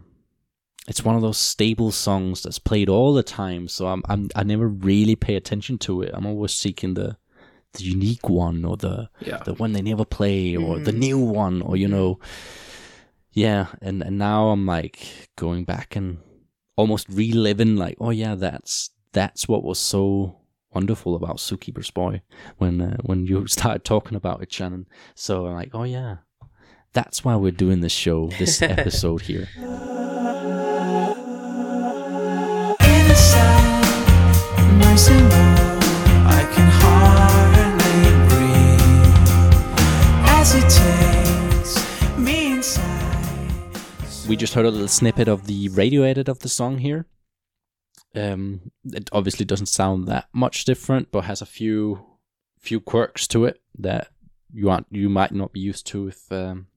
[0.88, 3.67] it's one of those stable songs that's played all the time.
[3.67, 6.12] So I'm, I'm I never really pay attention to it.
[6.13, 7.17] I'm always seeking the
[7.73, 9.41] the unique one or the yeah.
[9.45, 10.99] the one they never play or the Mhm.
[10.99, 12.19] new one or you know
[13.32, 16.19] yeah and and now i'm like going back and
[16.75, 20.38] almost reliving like oh yeah that's that's what was so
[20.73, 22.21] wonderful about zookeeper's boy
[22.57, 26.17] when uh, when you started talking about it shannon so i'm like oh yeah
[26.93, 29.47] that's why we're doing this show this episode here
[32.79, 33.86] Inside,
[34.79, 35.79] mercy more,
[36.27, 39.29] I can hardly breathe
[40.29, 44.27] as it takes me inside.
[44.27, 47.05] we just heard a little snippet of the radio edit of the song here.
[48.15, 52.06] Um, it obviously doesn't sound that much different, but has a few
[52.60, 54.08] few quirks to it that
[54.54, 56.67] you aren't you might not be used to if um,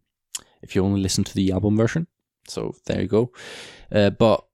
[0.63, 2.07] if you only listen to the album version.
[2.49, 3.33] So there you go.
[3.93, 4.45] Uh, but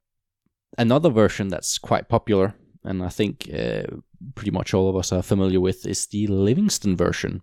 [0.79, 3.85] another version that's quite popular, and I think uh,
[4.35, 7.43] pretty much all of us are familiar with, is the Livingston version.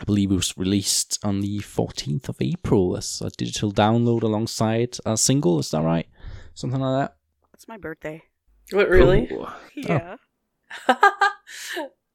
[0.00, 4.96] I believe it was released on the 14th of April as a digital download alongside
[5.04, 5.58] a single.
[5.58, 6.06] Is that right?
[6.54, 7.16] Something like that.
[7.52, 8.22] It's my birthday.
[8.72, 9.28] What really?
[9.32, 9.46] Ooh.
[9.74, 10.16] Yeah.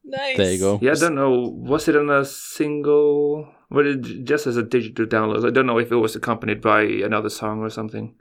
[0.04, 0.38] nice.
[0.38, 0.80] There you go.
[0.82, 1.52] Yeah, I don't know.
[1.56, 3.48] Was it on a single?
[3.70, 5.48] Was it just as a digital download?
[5.48, 8.16] I don't know if it was accompanied by another song or something.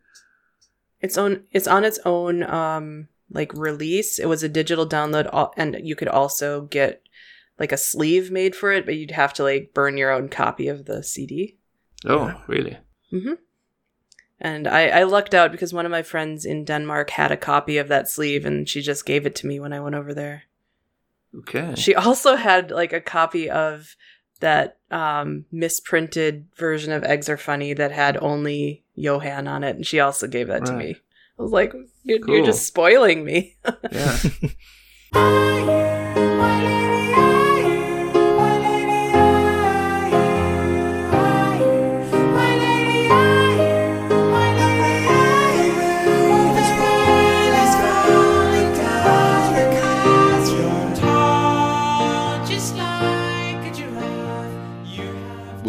[1.00, 1.44] It's on.
[1.50, 2.42] It's on its own.
[2.44, 4.18] Um, like release.
[4.18, 7.02] It was a digital download, and you could also get
[7.58, 10.68] like a sleeve made for it, but you'd have to like burn your own copy
[10.68, 11.58] of the CD.
[12.04, 12.78] Oh, really?
[13.12, 13.34] Mm-hmm.
[14.44, 17.78] And I, I lucked out because one of my friends in Denmark had a copy
[17.78, 20.42] of that sleeve, and she just gave it to me when I went over there.
[21.38, 21.74] Okay.
[21.76, 23.94] She also had like a copy of
[24.40, 29.86] that um, misprinted version of Eggs Are Funny that had only Johan on it, and
[29.86, 30.96] she also gave that to me.
[31.38, 33.56] I was like, you're, you're just spoiling me.
[33.92, 34.18] yeah.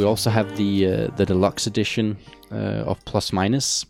[0.04, 2.18] We also have the uh, the deluxe edition
[2.52, 3.86] uh, of Plus Minus.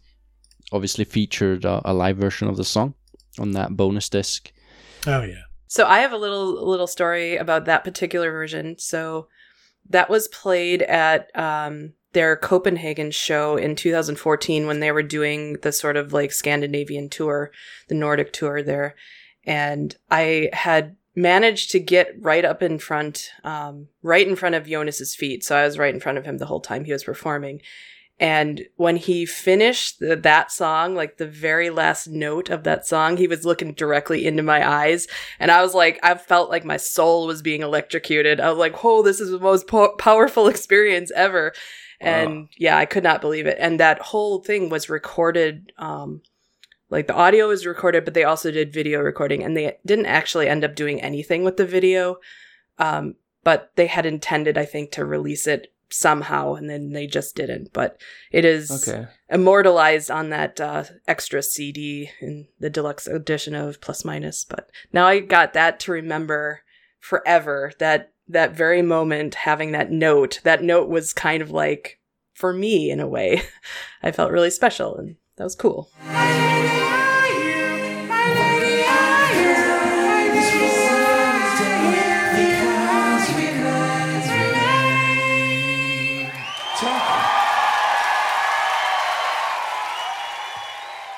[0.71, 2.93] Obviously featured a, a live version of the song
[3.39, 4.51] on that bonus disc.
[5.07, 5.41] Oh yeah.
[5.65, 8.77] So I have a little little story about that particular version.
[8.77, 9.27] So
[9.89, 15.71] that was played at um, their Copenhagen show in 2014 when they were doing the
[15.71, 17.51] sort of like Scandinavian tour,
[17.87, 18.93] the Nordic tour there,
[19.45, 24.67] and I had managed to get right up in front, um, right in front of
[24.67, 25.43] Jonas's feet.
[25.43, 27.61] So I was right in front of him the whole time he was performing.
[28.19, 33.17] And when he finished the, that song, like the very last note of that song,
[33.17, 35.07] he was looking directly into my eyes.
[35.39, 38.39] And I was like, I felt like my soul was being electrocuted.
[38.39, 41.53] I was like, oh, this is the most po- powerful experience ever.
[41.99, 43.57] And yeah, I could not believe it.
[43.59, 45.71] And that whole thing was recorded.
[45.77, 46.21] Um,
[46.93, 50.47] like the audio was recorded, but they also did video recording and they didn't actually
[50.47, 52.17] end up doing anything with the video.
[52.79, 57.35] Um, but they had intended, I think, to release it somehow and then they just
[57.35, 57.73] didn't.
[57.73, 57.99] But
[58.31, 59.07] it is Okay.
[59.29, 64.45] immortalized on that uh, extra CD in the deluxe edition of Plus Minus.
[64.45, 66.61] But now I got that to remember
[66.99, 67.73] forever.
[67.79, 70.39] That that very moment, having that note.
[70.43, 71.99] That note was kind of like
[72.33, 73.43] for me in a way.
[74.01, 75.89] I felt really special, and that was cool.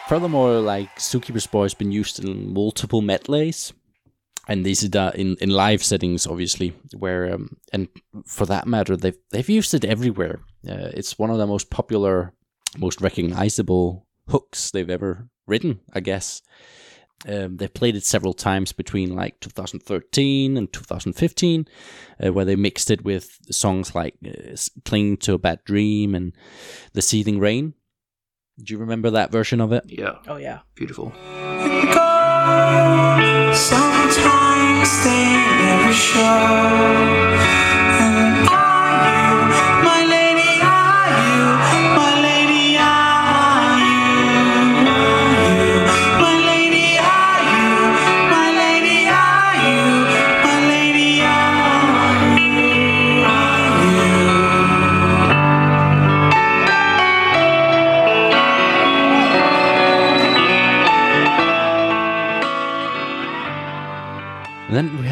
[0.07, 3.73] Furthermore, like Zookeeper's Boy has been used in multiple medleys,
[4.47, 6.73] and these are the- in in live settings, obviously.
[6.97, 7.87] Where um, and
[8.25, 10.39] for that matter, they've they've used it everywhere.
[10.67, 12.33] Uh, it's one of the most popular,
[12.77, 16.41] most recognizable hooks they've ever written, I guess.
[17.27, 21.65] Um, they played it several times between like 2013 and 2015,
[22.23, 26.13] uh, where they mixed it with songs like uh, S- "Cling to a Bad Dream"
[26.13, 26.33] and
[26.93, 27.73] "The Seething Rain."
[28.63, 29.83] Do you remember that version of it?
[29.87, 30.59] Yeah, Oh yeah.
[30.75, 31.11] beautiful.
[33.53, 37.35] Sometimes they never show.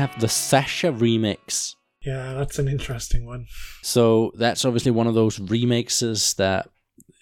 [0.05, 1.75] Have the Sasha remix.
[2.01, 3.47] Yeah, that's an interesting one.
[3.81, 6.69] So that's obviously one of those remixes that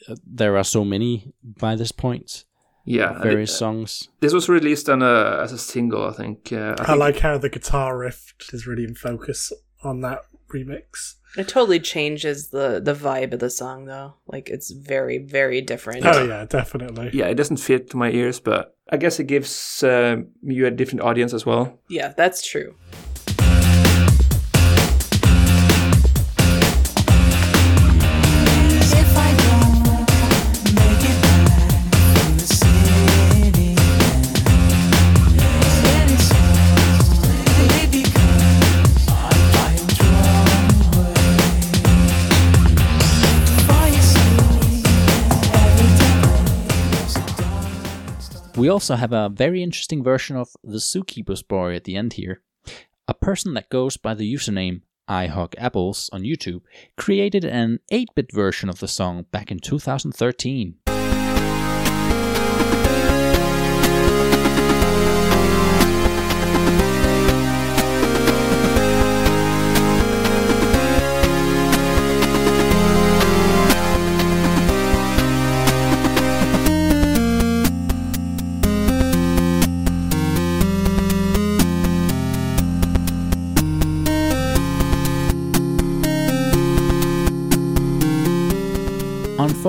[0.10, 2.46] uh, there are so many by this point.
[2.84, 4.10] Yeah, Various it- songs.
[4.22, 6.52] This was released on a, as a single, I think.
[6.52, 10.22] Uh, I I, think like how the guitar riff is really in focus on that
[10.52, 11.16] remix.
[11.38, 14.16] It totally changes the the vibe of the song though.
[14.28, 16.06] Like it's very very different.
[16.06, 17.12] Oh yeah, definitely.
[17.14, 20.72] Yeah, it doesn't fit to my ears, but I guess it gives uh, you a
[20.72, 21.80] different audience as well.
[21.88, 22.76] Yeah, that's true.
[48.62, 52.44] We also have a very interesting version of the Zookeeper's Boy at the end here.
[53.08, 56.62] A person that goes by the username iHogApples on YouTube
[56.96, 60.76] created an 8 bit version of the song back in 2013.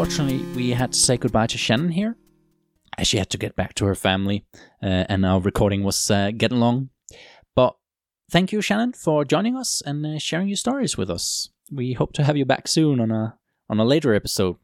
[0.03, 2.17] Unfortunately, we had to say goodbye to Shannon here,
[2.99, 4.45] as she had to get back to her family,
[4.83, 6.91] uh, and our recording was uh, getting long.
[7.55, 7.77] But
[8.29, 11.51] thank you, Shannon, for joining us and uh, sharing your stories with us.
[11.71, 13.39] We hope to have you back soon on a
[13.71, 14.57] on a later episode.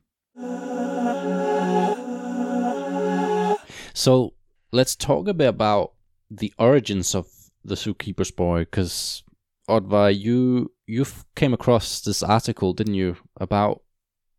[3.94, 4.35] So
[4.72, 5.92] let's talk a bit about
[6.29, 7.29] the origins of
[7.64, 9.22] the Zookeeper's Boy, because
[9.70, 13.83] Oddvar, you you came across this article, didn't you, about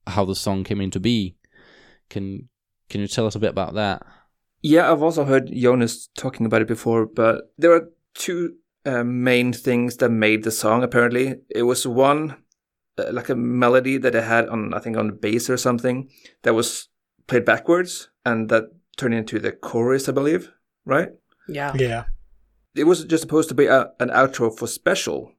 [0.09, 1.35] how the song came into be?
[2.09, 2.49] Can
[2.89, 4.05] can you tell us a bit about that?
[4.61, 9.53] Yeah, I've also heard Jonas talking about it before, but there are two uh, main
[9.53, 10.83] things that made the song.
[10.83, 12.35] Apparently, it was one
[12.97, 16.09] uh, like a melody that it had on, I think, on the bass or something
[16.41, 16.89] that was
[17.27, 18.65] played backwards, and that
[18.97, 20.51] turned into the chorus, I believe.
[20.85, 21.09] Right?
[21.47, 21.73] Yeah.
[21.75, 22.05] Yeah.
[22.75, 25.33] It was just supposed to be a, an outro for special,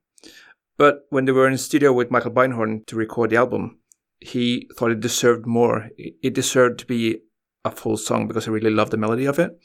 [0.77, 3.80] but when they were in the studio with Michael Beinhorn to record the album,
[4.21, 5.91] he thought it deserved more.
[5.97, 7.21] It deserved to be
[7.65, 9.59] a full song because he really loved the melody of it.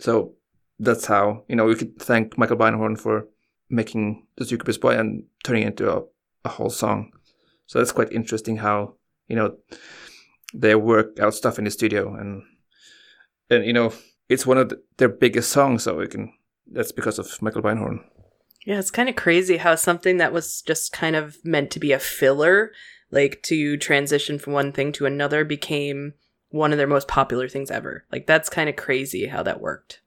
[0.00, 0.34] So
[0.78, 3.28] that's how you know we could thank Michael Beinhorn for
[3.70, 6.02] making the Zookeeper's Boy and turning it into a,
[6.44, 7.12] a whole song.
[7.66, 8.94] So that's quite interesting how
[9.28, 9.56] you know
[10.52, 12.42] they work out stuff in the studio and
[13.50, 13.92] and you know
[14.28, 16.32] it's one of the, their biggest songs, so we can
[16.70, 18.00] that's because of Michael Beinhorn.
[18.64, 21.92] Yeah, it's kind of crazy how something that was just kind of meant to be
[21.92, 22.72] a filler,
[23.14, 26.14] like to transition from one thing to another, became
[26.50, 28.04] one of their most popular things ever.
[28.12, 30.00] Like that's kind of crazy how that worked.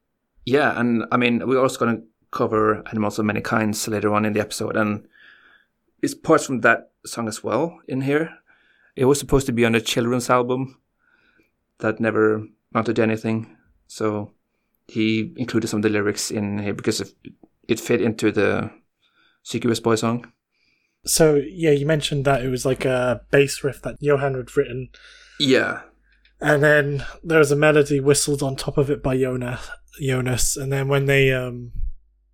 [0.46, 4.26] Yeah, and I mean, we're also going to cover Animals of Many Kinds later on
[4.26, 5.08] in the episode, and
[6.02, 8.30] it's parts from that song as well in here.
[8.96, 10.80] It was supposed to be on a children's album
[11.80, 14.32] that never amounted to anything, so
[14.88, 17.14] he included some of the lyrics in here because
[17.68, 18.72] it fit into the
[19.46, 20.32] Zookeeper's Boy song.
[21.06, 24.90] So yeah, you mentioned that it was like a bass riff that Johan had written,
[25.40, 25.82] Yeah,
[26.42, 29.70] and then there was a melody whistled on top of it by Jonas.
[30.00, 31.72] Jonas, and then when they um,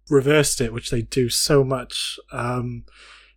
[0.09, 2.83] reversed it, which they do so much, um,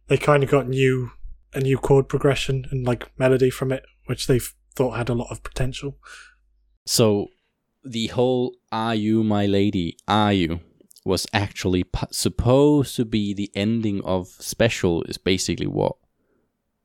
[0.09, 1.11] they kind of got new
[1.55, 4.41] a new chord progression and like melody from it, which they
[4.75, 5.99] thought had a lot of potential.
[6.85, 7.29] So
[7.85, 9.97] the whole "Are you my lady?
[10.07, 10.61] Are you?"
[11.07, 15.03] Was actually pu- supposed to be the ending of special.
[15.05, 15.97] Is basically what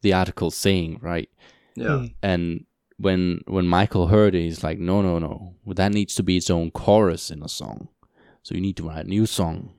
[0.01, 1.29] the article's saying, right?
[1.75, 1.97] Yeah.
[1.97, 2.05] Hmm.
[2.21, 2.65] And
[2.97, 5.55] when when Michael heard it, he's like, "No, no, no.
[5.65, 7.89] That needs to be its own chorus in a song.
[8.43, 9.73] So you need to write a new song."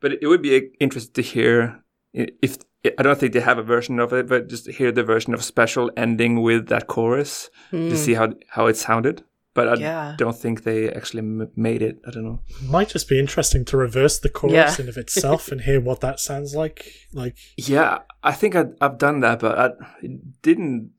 [0.00, 1.82] But it would be interesting to hear
[2.12, 2.58] if
[2.98, 5.42] I don't think they have a version of it, but just hear the version of
[5.42, 9.24] special ending with that chorus to see how how it sounded.
[9.54, 10.14] But I Yeah.
[10.18, 12.00] don't think they actually m- made it.
[12.06, 12.40] I don't know.
[12.66, 14.82] Might just be interesting to reverse the chorus Yeah.
[14.82, 16.92] in of itself and hear what that sounds like.
[17.12, 19.66] Like, Yeah, I think I, I've done that, but I,
[20.02, 20.90] it didn't.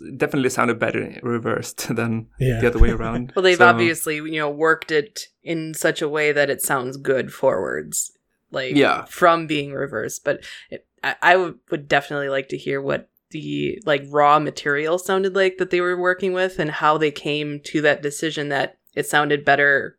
[0.00, 2.60] it Definitely sounded better reversed than Yeah.
[2.60, 3.32] the other way around.
[3.36, 6.96] Well, they've So- obviously, you know, worked it in such a way that it sounds
[6.96, 8.10] good forwards,
[8.50, 9.04] like Yeah.
[9.04, 10.24] from being reversed.
[10.24, 14.96] But it, I, I would, would definitely like to hear what the like raw material
[14.96, 18.78] sounded like that they were working with, and how they came to that decision that
[18.94, 19.98] it sounded better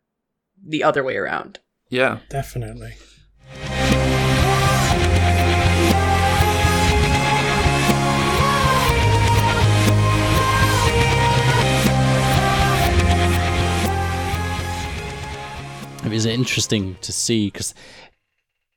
[0.66, 1.60] the other way around.
[1.90, 2.94] Yeah, definitely.
[16.06, 17.74] It was interesting to see because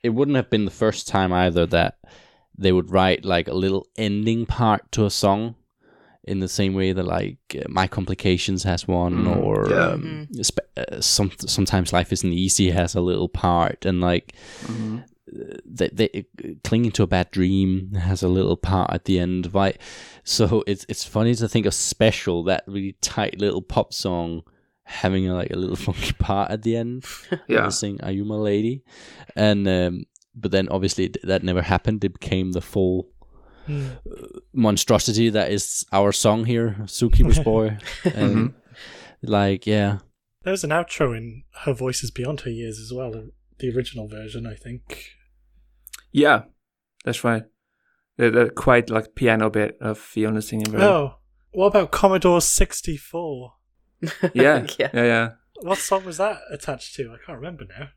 [0.02, 1.98] it wouldn't have been the first time either that
[2.58, 5.54] they would write like a little ending part to a song
[6.24, 9.86] in the same way that like uh, My Complications has one Mm, or yeah.
[9.92, 14.34] um, sp- uh, some sometimes Life Isn't Easy has a little part and like
[14.66, 15.04] Mhm.
[15.64, 16.24] they, they
[16.64, 19.78] clinging to a bad dream has a little part at the end right
[20.24, 24.42] so it's it's funny to think of special that really tight little pop song
[24.84, 27.38] having a, like a little funky part at the end Yeah.
[27.46, 28.82] yeah sing are you my lady
[29.36, 30.04] and um
[30.40, 33.08] but then obviously that never happened it became the full
[33.66, 33.88] Hmm.
[34.54, 37.76] monstrosity that is our song here zookeeper's boy
[38.14, 38.54] and
[39.22, 39.98] like yeah
[40.42, 43.12] There's an outro in Her Voice is Beyond Her Years as well,
[43.58, 45.10] the original version, I think.
[46.12, 46.44] yeah,
[47.04, 47.42] that's right.
[48.16, 50.70] The, the quite like piano bit of Fiona singing.
[50.70, 51.18] Very, Oh,
[51.52, 53.52] what about Commodore 64?
[54.00, 54.88] yeah, yeah, Yeah.
[54.94, 55.28] yeah,
[55.60, 57.12] What song was that attached to?
[57.12, 57.88] I can't remember now.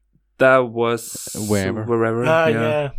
[0.41, 1.05] That was
[1.49, 1.83] Wherever.
[1.85, 2.25] wherever.
[2.25, 2.61] Ah, yeah.
[2.61, 2.89] yeah.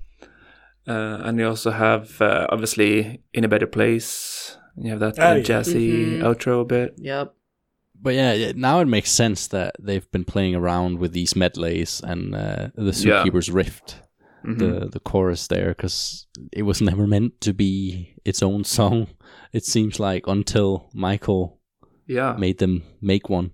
[0.95, 4.57] Uh, and you also have uh, obviously in a better place.
[4.77, 5.43] You have that Oh, uh, yeah.
[5.45, 6.23] jazzy Mhm.
[6.23, 6.95] outro bit.
[6.99, 7.35] Yep.
[8.05, 12.01] But yeah, yeah, now it makes sense that they've been playing around with these medleys
[12.03, 13.23] and uh, the Yeah.
[13.23, 14.03] Zookeeper's Rift,
[14.45, 14.59] Mhm.
[14.59, 19.07] the the chorus there, because it was never meant to be its own song.
[19.53, 21.61] It seems like until Michael
[22.09, 23.51] yeah, made them make one,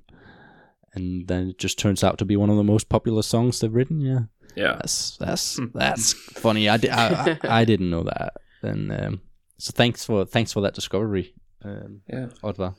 [0.95, 3.73] and then it just turns out to be one of the most popular songs they've
[3.75, 4.01] written.
[4.01, 4.21] Yeah,
[4.57, 4.75] yeah.
[4.77, 5.67] that's that's Hmm.
[5.75, 6.69] that's funny.
[6.69, 8.35] I, di- I, I, I didn't know that.
[8.63, 9.21] And um,
[9.59, 11.35] so thanks for thanks for that discovery,
[11.65, 12.27] um, Yeah.
[12.43, 12.75] Oddvar.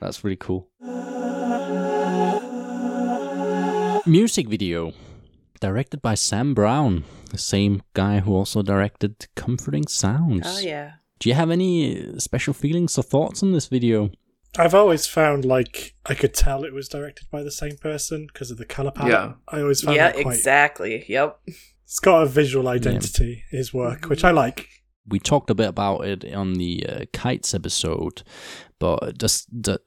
[0.00, 0.68] That's really cool.
[4.06, 4.92] Music video
[5.60, 10.46] directed by Sam Brown, the same guy who also directed Comforting Sounds.
[10.46, 10.92] Oh yeah.
[11.18, 14.10] Do you have any special feelings or thoughts on this video?
[14.58, 18.50] I've always found like I could tell it was directed by the same person because
[18.50, 19.12] of the color palette.
[19.12, 19.32] Yeah.
[19.48, 20.12] I always found Yeah.
[20.12, 20.36] that quite.
[20.36, 21.04] Exactly.
[21.08, 21.40] Yep.
[21.84, 23.44] It's got a visual identity.
[23.50, 24.68] His work, which I like.
[25.08, 28.22] We talked a bit about it on the uh, Kites episode,
[28.78, 29.78] but just d-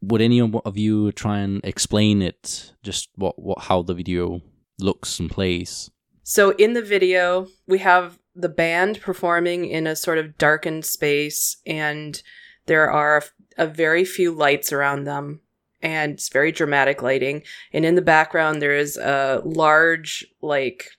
[0.00, 2.72] would any of you try and explain it?
[2.84, 4.40] Just what, what how the video
[4.78, 5.90] looks and plays?
[6.22, 11.56] So in the video, we have the band performing in a sort of darkened space,
[11.66, 12.22] and
[12.66, 13.24] there are
[13.58, 15.40] a, very few lights around them,
[15.82, 17.42] and it's very dramatic lighting.
[17.72, 20.90] And in the background, there is a large, like,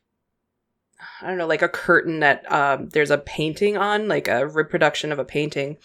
[1.22, 5.12] I don't know, like a curtain that um, there's a painting on, like a reproduction
[5.12, 5.78] of a painting.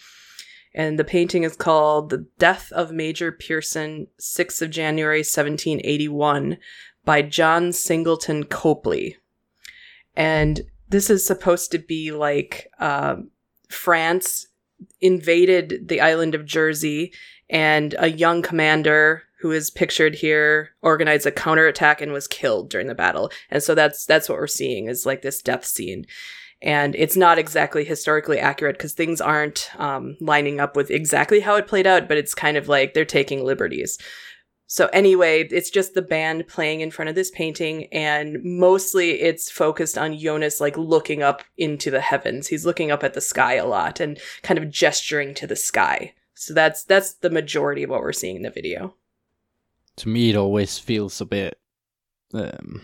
[0.73, 6.57] And the painting is called The Death of Major Peirson, 6th of January, 1781
[7.05, 9.15] by John Singleton Copley.
[10.17, 13.31] And this is supposed to be like um,
[13.69, 14.47] France
[15.05, 17.13] invaded the island of Jersey,
[17.49, 22.87] and a young commander who is pictured here organized a counterattack and was killed during
[22.87, 23.31] the battle.
[23.51, 26.05] And so that's that's what we're seeing is like this death scene.
[26.61, 31.55] And it's not exactly historically accurate because things aren't um, lining up with exactly how
[31.57, 33.99] it played out, but it's kind of like they're taking liberties.
[34.67, 39.51] So anyway, it's just the band playing in front of this painting, and mostly it's
[39.51, 42.47] focused on Jonas like looking up into the heavens.
[42.47, 46.13] He's looking up at the sky a lot and kind of gesturing to the sky.
[46.33, 48.95] So that's that's the majority of what we're seeing in the video.
[49.97, 51.59] To me, it always feels a bit
[52.33, 52.81] um,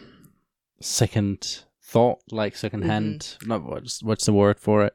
[0.79, 3.37] second thought, like second hand.
[3.43, 4.93] Not what's what's the word for it?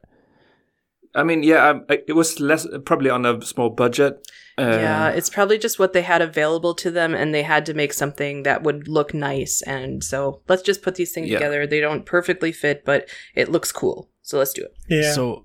[1.17, 4.13] I mean, yeah, um, I- it was less probably on a small budget.
[4.59, 7.73] Uh, yeah, it's probably just what they had available to them, and they had to
[7.73, 9.61] make something that would look nice.
[9.63, 11.37] And so let's just put these things Yeah.
[11.39, 11.67] together.
[11.67, 14.09] They don't perfectly fit, but it looks cool.
[14.21, 14.73] So let's do it.
[14.89, 15.11] Yeah.
[15.13, 15.43] So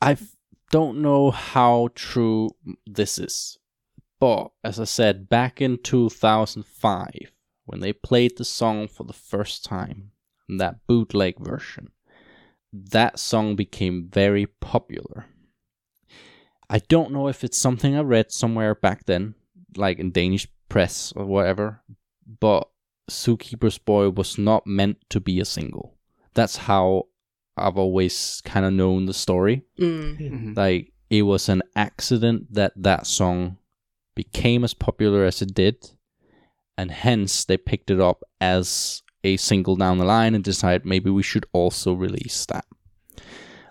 [0.00, 0.16] I
[0.70, 2.50] don't know how true
[2.86, 3.58] this is,
[4.20, 7.32] but as I said, back in 2005,
[7.66, 10.12] when they played the song for the first time,
[10.48, 11.90] that bootleg version,
[12.72, 15.26] that song became very popular.
[16.70, 19.34] I don't know if it's something I read somewhere back then,
[19.76, 21.82] like in Danish press or whatever,
[22.40, 22.68] but
[23.10, 25.98] Zookeeper's Boy was not meant to be a single.
[26.34, 27.08] That's how
[27.56, 29.64] I've always kind of known the story.
[29.78, 30.18] Mm.
[30.18, 30.56] mhm.
[30.56, 33.58] Like it was an accident that that song
[34.14, 35.90] became as popular as it did,
[36.78, 41.10] and hence they picked it up as a single down the line and decide maybe
[41.10, 42.64] we should also release that.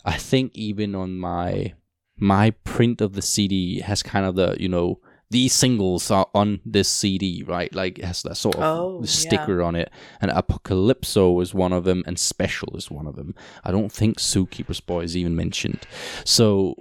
[0.06, 1.74] I think even on my
[2.18, 5.00] my print of the CD has kind of the you know
[5.32, 7.74] these singles are on this CD, right?
[7.74, 9.90] Like it has that sort of Oh, sticker on it.
[10.20, 13.34] And Apocalypso is one of them, and Special is one of them.
[13.64, 15.88] I don't think Zookeeper's Boy is even mentioned.
[16.26, 16.76] So,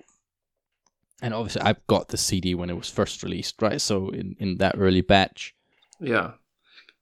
[1.23, 3.81] and obviously I've got the CD when it was first released, right?
[3.81, 5.55] So in in that early batch.
[6.01, 6.33] Yeah.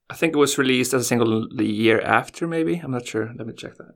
[0.09, 2.77] I think it was released as a single the year after, maybe.
[2.83, 3.31] I'm not sure.
[3.37, 3.93] Let me check that.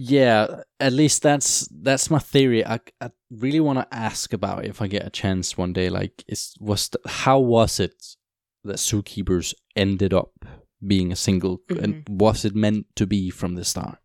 [0.00, 2.64] Yeah, at least that's that's my theory.
[2.64, 5.90] I, I really want to ask about it if I get a chance one day.
[5.90, 8.16] Like, is was the, how was it
[8.64, 10.44] that Zookeepers ended up
[10.86, 12.16] being a single, and mm-hmm.
[12.16, 13.98] was it meant to be from the start?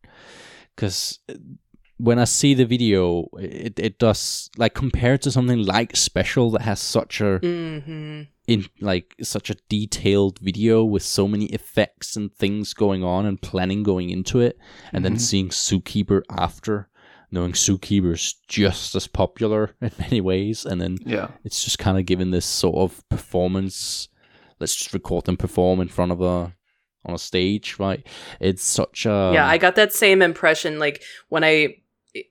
[0.76, 1.20] Because
[2.04, 6.62] when I see the video, it it does like compared to something like Special that
[6.64, 12.30] has such a hmm in like such a detailed video with so many effects and
[12.36, 14.58] things going on and planning going into it
[14.92, 16.90] and then seeing zookeeper after
[17.32, 21.30] knowing zookeeper's just as popular in many ways and then Yeah.
[21.46, 24.10] it's just kind of given this sort of performance
[24.60, 26.54] let's just record them perform in front of a
[27.06, 28.06] on a stage right
[28.42, 30.80] it's such a yeah, I got that same impression.
[30.80, 31.78] Like when I,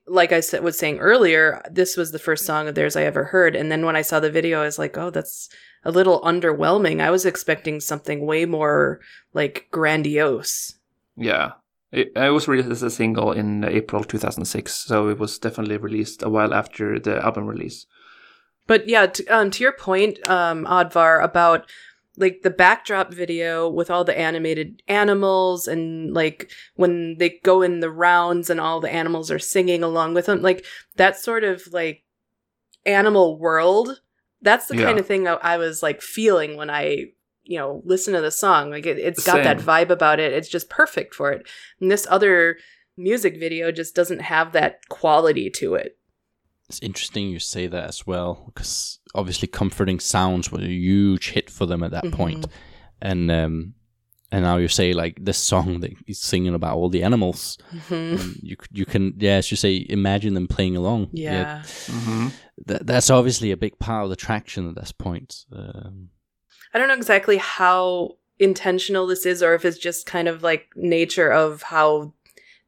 [0.07, 3.25] like I said, was saying earlier, this was the first song of theirs I ever
[3.25, 5.49] heard, and then when I saw the video, I was like, oh, that's
[5.83, 7.01] a little underwhelming.
[7.01, 9.01] I was expecting something way more
[9.33, 10.75] like grandiose.
[11.17, 11.53] Yeah.
[11.91, 16.23] It, it was released as a single in April 2006, so it was definitely released
[16.23, 17.85] a while after the album release.
[18.65, 21.69] But yeah, t- um, to your point, um, Oddvar, about
[22.17, 27.79] like the backdrop video with all the animated animals and like when they go in
[27.79, 30.63] the rounds and all the animals are singing along with them, like
[30.97, 32.03] that sort of like
[32.85, 34.01] animal world.
[34.41, 34.85] That's the Yeah.
[34.85, 37.05] kind of thing I, I was like feeling when I,
[37.43, 38.69] you know, listen to the song.
[38.69, 40.33] Like it, it's got that vibe about it.
[40.33, 41.47] It's just perfect for it.
[41.79, 42.57] And this other
[42.97, 45.97] music video just doesn't have that quality to it.
[46.73, 51.49] It's interesting you say that as well, because obviously "Comforting Sounds" was a huge hit
[51.49, 52.45] for them at that point.
[53.01, 53.73] and um,
[54.31, 57.57] and now you say like this song that he's singing about all the animals.
[57.71, 58.19] Mhm.
[58.19, 61.09] and you c- you can yeah, as you say, imagine them playing along.
[61.13, 61.61] Yeah.
[61.65, 62.27] Mm-hmm.
[62.65, 65.45] that, that's obviously a big part of the traction at this point.
[65.55, 66.09] Um,
[66.73, 70.69] I don't know exactly how intentional this is or if it's just kind of like
[70.75, 72.13] nature of how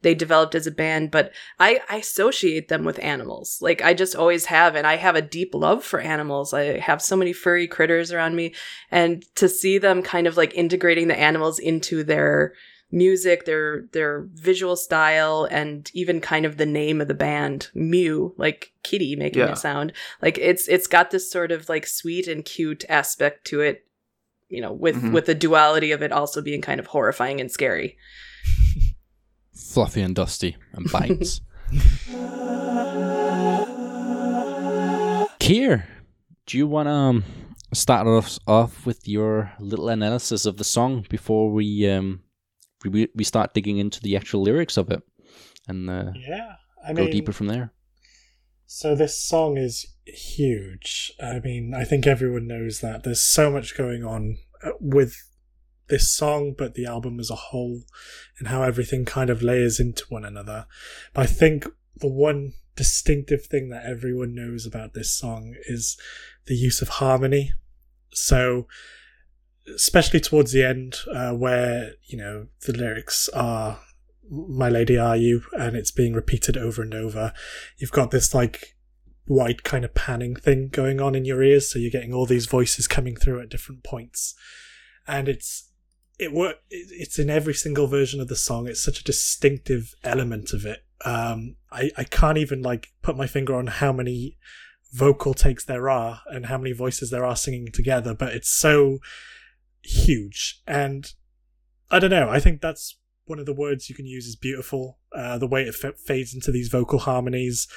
[0.06, 3.58] they developed as a band, but I, I associate them with animals.
[3.60, 6.54] Like I just always have, and I have a deep love for animals.
[6.54, 8.54] I have so many furry critters around me,
[8.92, 12.54] and to see them kind of like integrating the animals into their
[12.92, 18.34] music, their their visual style, and even kind of the name of the band, Mew,
[18.38, 19.54] like kitty making Yeah.
[19.54, 19.92] a sound.
[20.22, 23.86] Like it's it's got this sort of like sweet and cute aspect to it,
[24.50, 25.14] you know, with Mhm.
[25.14, 27.98] with the duality of it also being kind of horrifying and scary.
[29.56, 31.42] fluffy and dusty and bites.
[35.40, 35.88] Keir,
[36.46, 37.24] do you want to um,
[37.74, 42.22] start us off with your little analysis of the song before we um,
[42.84, 45.02] we, we start digging into the actual lyrics of it
[45.68, 47.74] and uh, Yeah, I go mean, deeper from there?
[48.66, 51.12] So this song is huge.
[51.22, 53.04] I mean, I think everyone knows that.
[53.04, 55.16] There's so much going on uh, with
[55.88, 57.82] this song, but the album as a whole,
[58.40, 60.66] and how everything kind of layers into one another.
[61.14, 61.68] But I think
[61.98, 65.98] the one distinctive thing that everyone knows about this song is
[66.46, 67.54] the use of harmony.
[68.12, 68.68] So,
[69.74, 73.80] especially towards the end, uh, where you know the lyrics are
[74.30, 77.34] "My lady, are you?" and it's being repeated over and over
[77.78, 78.76] you've got this like
[79.28, 82.46] white kind of panning thing going on in your ears so you're getting all these
[82.46, 84.36] voices coming through at different points
[85.08, 85.72] and it's
[86.18, 90.54] it work it's in every single version of the song it's such a distinctive element
[90.54, 94.38] of it Um, I I can't even like put my finger on how many
[94.94, 99.00] vocal takes there are and how many voices there are singing together, but it's so
[99.84, 101.12] huge and
[101.92, 102.30] I don't know.
[102.30, 105.00] I think that's one of the words you can use is beautiful.
[105.12, 107.68] Uh, the way it f- fades into these vocal harmonies.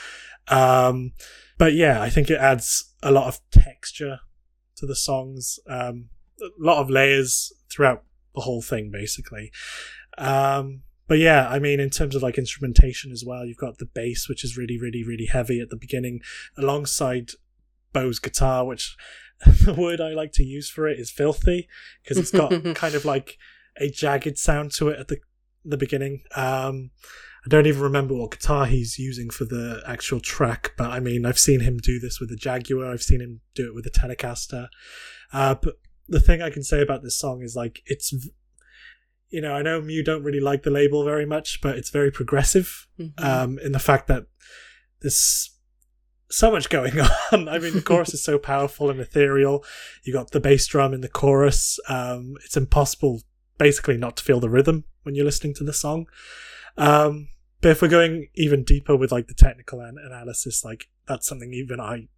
[0.49, 1.12] Um,
[1.59, 4.20] but yeah, I think it adds a lot of texture
[4.76, 5.59] to the songs.
[5.68, 6.11] Um,
[6.41, 8.05] a lot of layers throughout
[8.39, 9.51] the whole thing, basically.
[10.16, 13.89] Um, but yeah, I mean, in terms of like instrumentation as well, you've got the
[13.93, 16.20] bass, which is really, really, really heavy at the beginning,
[16.57, 17.30] alongside
[17.93, 18.97] Bo's guitar, which
[19.64, 21.66] the word I like to use for it is filthy
[22.03, 23.39] because it's got kind of like
[23.78, 25.18] a jagged sound to it at the
[25.64, 26.22] the beginning.
[26.36, 26.91] Um,
[27.45, 31.24] I don't even remember what guitar he's using for the actual track, but I mean,
[31.24, 32.93] I've seen him do this with the Jaguar.
[32.93, 34.68] I've seen him do it with the Telecaster.
[35.32, 35.76] Uh, but
[36.09, 38.12] the thing I can say about this song is like it's,
[39.28, 42.11] you know, I know Mew don't really like the label very much, but it's very
[42.11, 43.12] progressive Mhm.
[43.22, 44.24] um, in the fact that
[45.00, 45.54] there's
[46.30, 46.98] so much going
[47.32, 47.48] on.
[47.48, 49.64] I mean, the chorus is so powerful and ethereal.
[50.04, 51.78] You got the bass drum in the chorus.
[51.88, 53.22] Um, it's impossible,
[53.59, 56.06] basically, not to feel the rhythm when you're listening to the song.
[56.76, 57.28] Um,
[57.61, 61.52] but if we're going even deeper with like the technical an- analysis, like that's something
[61.52, 62.09] even I,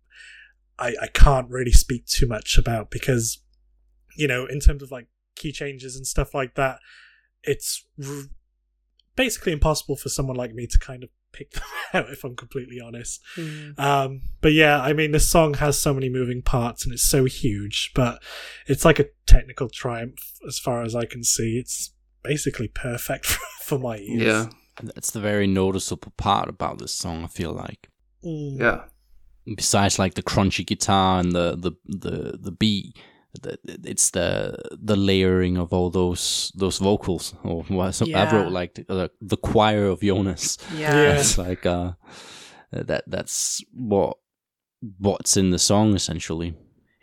[0.78, 3.38] I, I can't really speak too much about because,
[4.16, 5.06] you know, in terms of like
[5.36, 6.78] key changes and stuff like that,
[7.42, 8.24] it's r-
[9.16, 11.62] basically impossible for someone like me to kind of pick them
[11.94, 13.20] out if I'm completely honest.
[13.36, 13.78] Mhm.
[13.78, 17.24] Um, but yeah, I mean, this song has so many moving parts and it's so
[17.24, 18.22] huge, but
[18.66, 21.58] it's like a technical triumph as far as I can see.
[21.58, 21.92] It's
[22.22, 23.26] basically perfect
[23.64, 24.22] for my ears.
[24.22, 24.46] Yeah,
[24.82, 27.24] That's the very noticeable part about this song.
[27.24, 27.88] I feel like,
[28.24, 28.58] Mm.
[28.60, 28.84] yeah,
[29.56, 33.00] besides like the crunchy guitar and the the the the beat, the,
[33.64, 37.34] it's the the layering of all those those vocals.
[37.44, 38.34] Or what so I Yeah.
[38.34, 40.58] wrote like the, the, the choir of Jonas.
[40.76, 40.94] Yeah.
[40.94, 41.18] Yeah.
[41.18, 41.92] It's like uh,
[42.72, 44.16] that that's what
[44.98, 46.54] what's in the song essentially.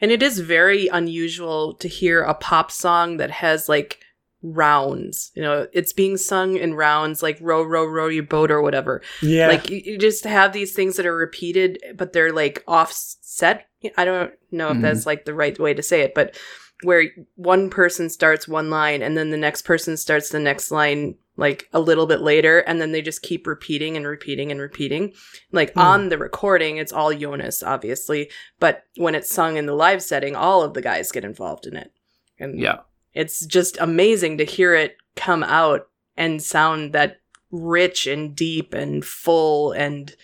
[0.02, 4.00] And it is very unusual to hear a pop song that has like
[4.44, 5.32] rounds.
[5.36, 9.02] You know, it's being sung in rounds, like row, row, row your boat or whatever.
[9.22, 9.48] Yeah.
[9.48, 13.67] Like you, you just have these things that are repeated, but they're like offset.
[13.98, 14.82] I don't know if Mhm.
[14.82, 16.36] that's like the right way to say it, but
[16.84, 17.06] where
[17.36, 21.70] one person starts one line and then the next person starts the next line like
[21.74, 25.14] a little bit later and then they just keep repeating and repeating and repeating.
[25.52, 25.80] Like Hmm.
[25.80, 30.36] on the recording, it's all Jonas, obviously, but when it's sung in the live setting,
[30.36, 31.92] all of the guys get involved in it.
[32.40, 32.80] And yeah.
[33.14, 37.20] it's just amazing to hear it come out and sound that
[37.52, 40.16] rich and deep and full and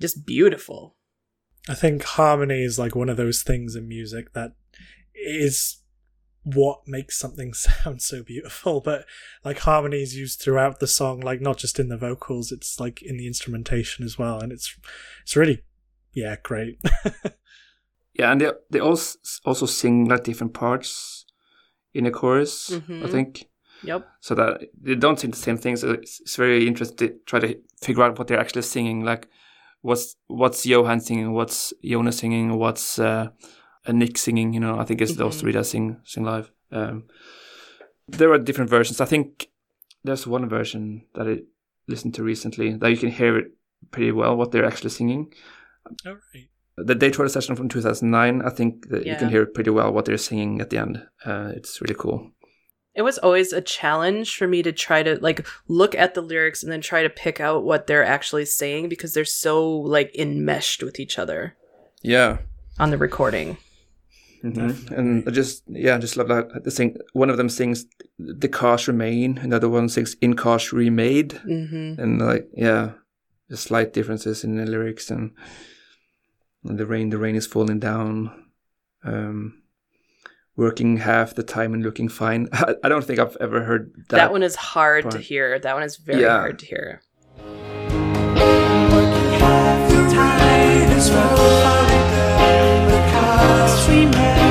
[0.00, 0.93] just beautiful.
[1.68, 4.52] I think harmony is like one of those things in music that
[5.14, 5.78] is
[6.42, 8.80] what makes something sound so beautiful.
[8.80, 9.06] But
[9.44, 13.00] like harmony is used throughout the song, like not just in the vocals, it's like
[13.02, 14.40] in the instrumentation as well.
[14.40, 14.76] And it's
[15.22, 15.62] it's really
[16.12, 16.78] yeah, great.
[18.16, 21.26] Yeah, and they they also also sing like different parts
[21.92, 22.70] in the chorus.
[22.70, 23.10] I Mhm.
[23.10, 23.46] think
[23.82, 24.06] Yep.
[24.20, 27.40] so that they don't sing the same things So it's, it's very interesting to try
[27.40, 29.04] to figure out what they're actually singing.
[29.04, 29.26] Like,
[29.88, 31.32] what's what's Johan singing?
[31.38, 32.46] What's Jonas singing?
[32.58, 33.28] What's uh,
[33.88, 34.54] Nick singing?
[34.54, 35.40] You know, I think it's those Mhm.
[35.40, 36.50] three that sing sing live.
[36.72, 37.04] Um,
[38.18, 39.00] there are different versions.
[39.00, 39.48] I think
[40.06, 40.82] there's one version
[41.14, 41.34] that I
[41.86, 43.46] listened to recently that you can hear it
[43.90, 45.32] pretty well what they're actually singing.
[46.06, 46.48] All right.
[46.76, 50.18] The Daytrotter session from 2009, I think that you can hear pretty well what they're
[50.30, 50.96] singing at the end.
[51.24, 52.32] Uh, it's really cool.
[52.94, 56.62] It was always a challenge for me to try to like look at the lyrics
[56.62, 60.82] and then try to pick out what they're actually saying because they're so like enmeshed
[60.82, 61.56] with each other
[62.02, 62.38] Yeah.
[62.78, 63.56] on the recording.
[64.42, 66.64] hmm And I just, yeah, I just love that.
[66.64, 67.86] The thing one of them sings
[68.18, 72.92] "The Cars Remain," another one sings "In Cars Remade," hmm and like, yeah,
[73.48, 75.32] the slight differences in the lyrics and,
[76.64, 78.30] and the rain, the rain is falling down.
[79.02, 79.62] Um,
[80.56, 82.48] working half the time and looking fine.
[82.52, 84.16] I, I don't think I've ever heard that.
[84.16, 85.58] That, one is hard to hear.
[85.58, 86.38] That one is very Yeah.
[86.38, 87.00] hard to hear.
[89.38, 94.43] Half the tide is rolled by the cost we made.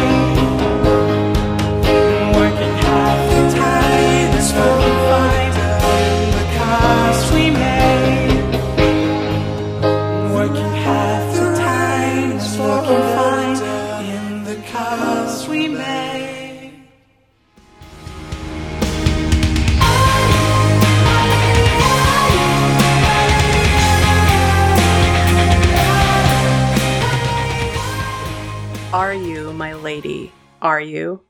[29.94, 30.32] Lady?
[30.60, 31.22] Are you?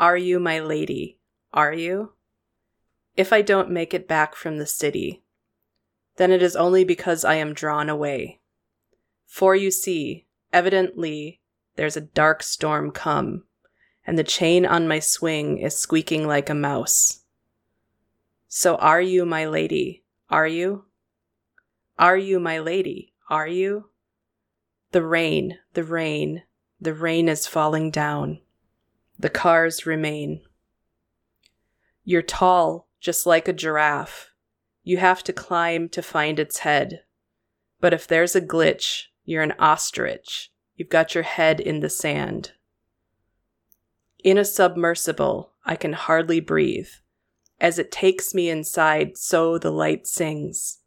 [0.00, 1.20] Are you my lady?
[1.52, 2.12] Are you?
[3.16, 5.22] If I don't make it back from the city,
[6.16, 8.40] then it is only because I am drawn away.
[9.26, 11.40] For you see, evidently,
[11.76, 13.44] there's a dark storm come,
[14.04, 17.20] and the chain on my swing is squeaking like a mouse.
[18.48, 20.02] So are you my lady?
[20.28, 20.86] Are you?
[21.96, 23.14] Are you my lady?
[23.30, 23.90] Are you?
[24.90, 26.42] The rain, the rain,
[26.80, 28.40] the rain is falling down.
[29.18, 30.42] The cars remain.
[32.04, 34.30] You're tall, just like a giraffe.
[34.84, 37.02] You have to climb to find its head.
[37.80, 40.50] But if there's a glitch, you're an ostrich.
[40.76, 42.52] You've got your head in the sand.
[44.22, 46.88] In a submersible, I can hardly breathe.
[47.60, 50.78] As it takes me inside, so the light sings.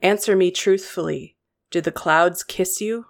[0.00, 1.36] Answer me truthfully.
[1.70, 3.06] Do the clouds kiss you?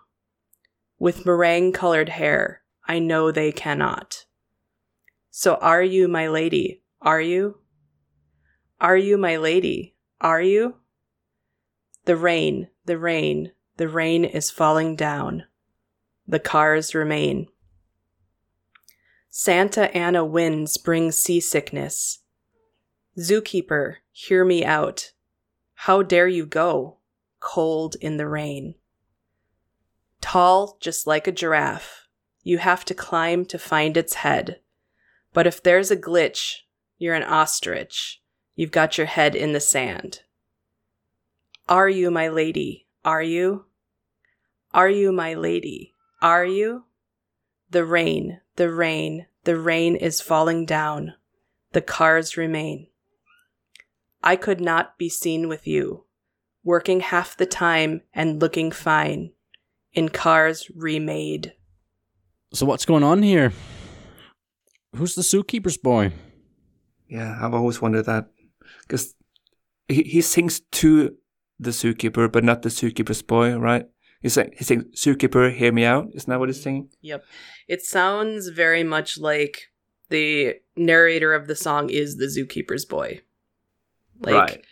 [0.99, 4.25] With meringue colored hair, I know they cannot.
[5.31, 6.83] So are you my lady?
[7.01, 7.59] Are you?
[8.81, 9.95] Are you my lady?
[10.21, 10.77] Are you?
[12.07, 15.45] The rain, the rain, the rain is falling down.
[16.27, 17.47] The cars remain.
[19.31, 22.21] Santa Ana winds bring seasickness.
[23.17, 25.13] Zookeeper, hear me out.
[25.75, 26.99] How dare you go,
[27.39, 28.75] cold in the rain?
[30.21, 32.09] Tall, just like a giraffe,
[32.43, 34.61] you have to climb to find its head.
[35.33, 36.62] But if there's a glitch,
[36.99, 38.23] you're an ostrich.
[38.55, 40.23] You've got your head in the sand.
[41.69, 42.87] Are you my lady?
[43.05, 43.66] Are you?
[44.73, 45.95] Are you my lady?
[46.21, 46.85] Are you?
[47.71, 51.14] The rain, the rain, the rain is falling down.
[51.73, 52.89] The cars remain.
[54.23, 56.05] I could not be seen with you,
[56.64, 59.33] working half the time and looking fine,
[59.93, 61.55] in cars remade.
[62.53, 63.53] So what's going on here?
[64.97, 66.12] Who's the zookeeper's boy?
[67.09, 68.26] Yeah, I've always wondered that
[68.82, 69.14] because
[69.89, 71.16] he, he sings to
[71.59, 73.86] the zookeeper, but not the zookeeper's boy, right?
[74.20, 76.89] He's like he sings "Zookeeper, hear me out." Isn't that what he's singing?
[77.03, 77.24] Yep.
[77.68, 79.68] It sounds very much like
[80.09, 83.20] the narrator of the song is the zookeeper's boy.
[84.20, 84.64] Like right.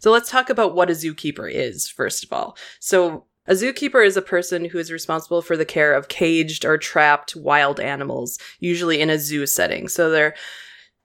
[0.00, 2.56] So let's talk about what a zookeeper is, first of all.
[2.80, 6.78] So, a zookeeper is a person who is responsible for the care of caged or
[6.78, 9.88] trapped wild animals, usually in a zoo setting.
[9.88, 10.34] So, they're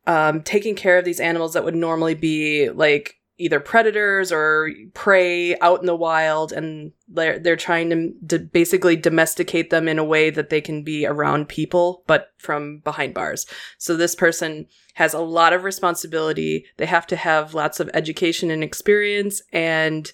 [0.07, 5.57] um, taking care of these animals that would normally be like either predators or prey
[5.59, 10.03] out in the wild and they're they're trying to, to basically domesticate them in a
[10.03, 13.45] way that they can be around people but from behind bars
[13.77, 18.49] so this person has a lot of responsibility they have to have lots of education
[18.49, 20.13] and experience and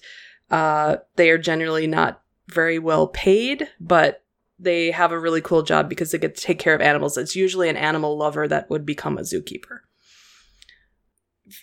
[0.52, 4.22] uh, they are generally not very well paid but
[4.58, 7.34] they have a really cool job because they get to take care of animals it's
[7.34, 9.80] usually an animal lover that would become a zookeeper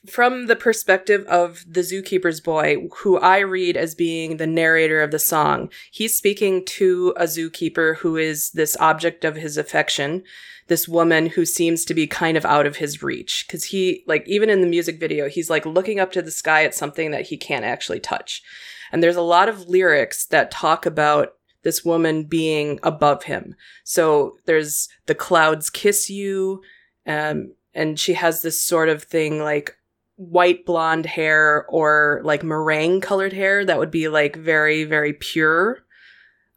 [0.08, 5.12] from the perspective of the zookeeper's boy, who I read as being the narrator of
[5.12, 10.24] the song, he's speaking to a zookeeper who is this object of his affection,
[10.68, 13.46] this woman who seems to be kind of out of his reach.
[13.50, 16.64] Cause he, like, even in the music video, he's like looking up to the sky
[16.66, 18.44] at something that he can't actually touch.
[18.92, 21.34] And there's a lot of lyrics that talk about
[21.64, 23.56] this woman being above him.
[23.84, 26.62] So there's the clouds kiss you,
[27.06, 29.76] um, and she has this sort of thing like
[30.16, 35.80] white blonde hair or like meringue colored hair that would be like very very pure.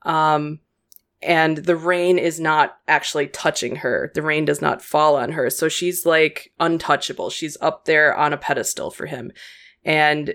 [0.04, 0.58] Um
[1.22, 4.10] and the rain is not actually touching her.
[4.16, 5.48] The rain does not fall on her.
[5.50, 7.30] So she's like untouchable.
[7.30, 9.30] She's up there on a pedestal for him.
[9.84, 10.34] And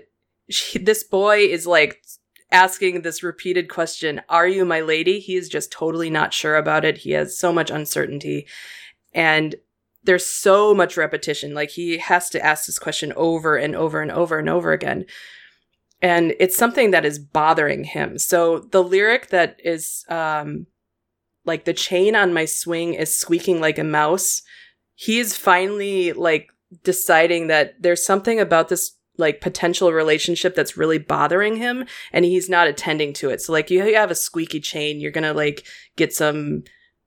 [0.50, 2.02] she, this boy is like
[2.50, 6.82] asking this repeated question are you my lady he is just totally not sure about
[6.84, 8.46] it he has so much uncertainty
[9.12, 9.54] and
[10.08, 11.54] there's so much repetition.
[11.54, 15.04] Like he has to ask this question over and over and over and over again.
[16.00, 18.18] And it's something that is bothering him.
[18.18, 20.66] So the lyric that is um
[21.44, 24.42] like the chain on my swing is squeaking like a mouse.
[24.94, 26.48] He is finally like
[26.84, 32.48] deciding that there's something about this like potential relationship that's really bothering him and he's
[32.48, 33.42] not attending to it.
[33.42, 35.66] So like you have a squeaky chain, you're going to like
[35.96, 36.62] get some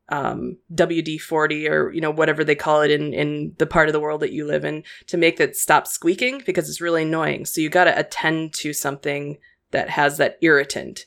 [0.10, 4.00] um, WD-40 or you know whatever they call it in in the part of the
[4.00, 7.46] world that you live in to make that stop squeaking because it's really annoying.
[7.46, 9.38] So you got to attend to something
[9.72, 11.06] that has that irritant.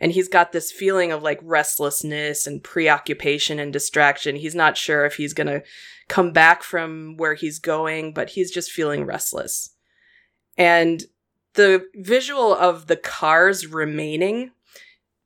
[0.00, 4.36] And he's got this feeling of like restlessness and preoccupation and distraction.
[4.36, 5.62] He's not sure if he's going to
[6.08, 9.73] come back from where he's going, but he's just feeling restless.
[10.56, 11.02] And
[11.54, 14.50] the visual of the cars remaining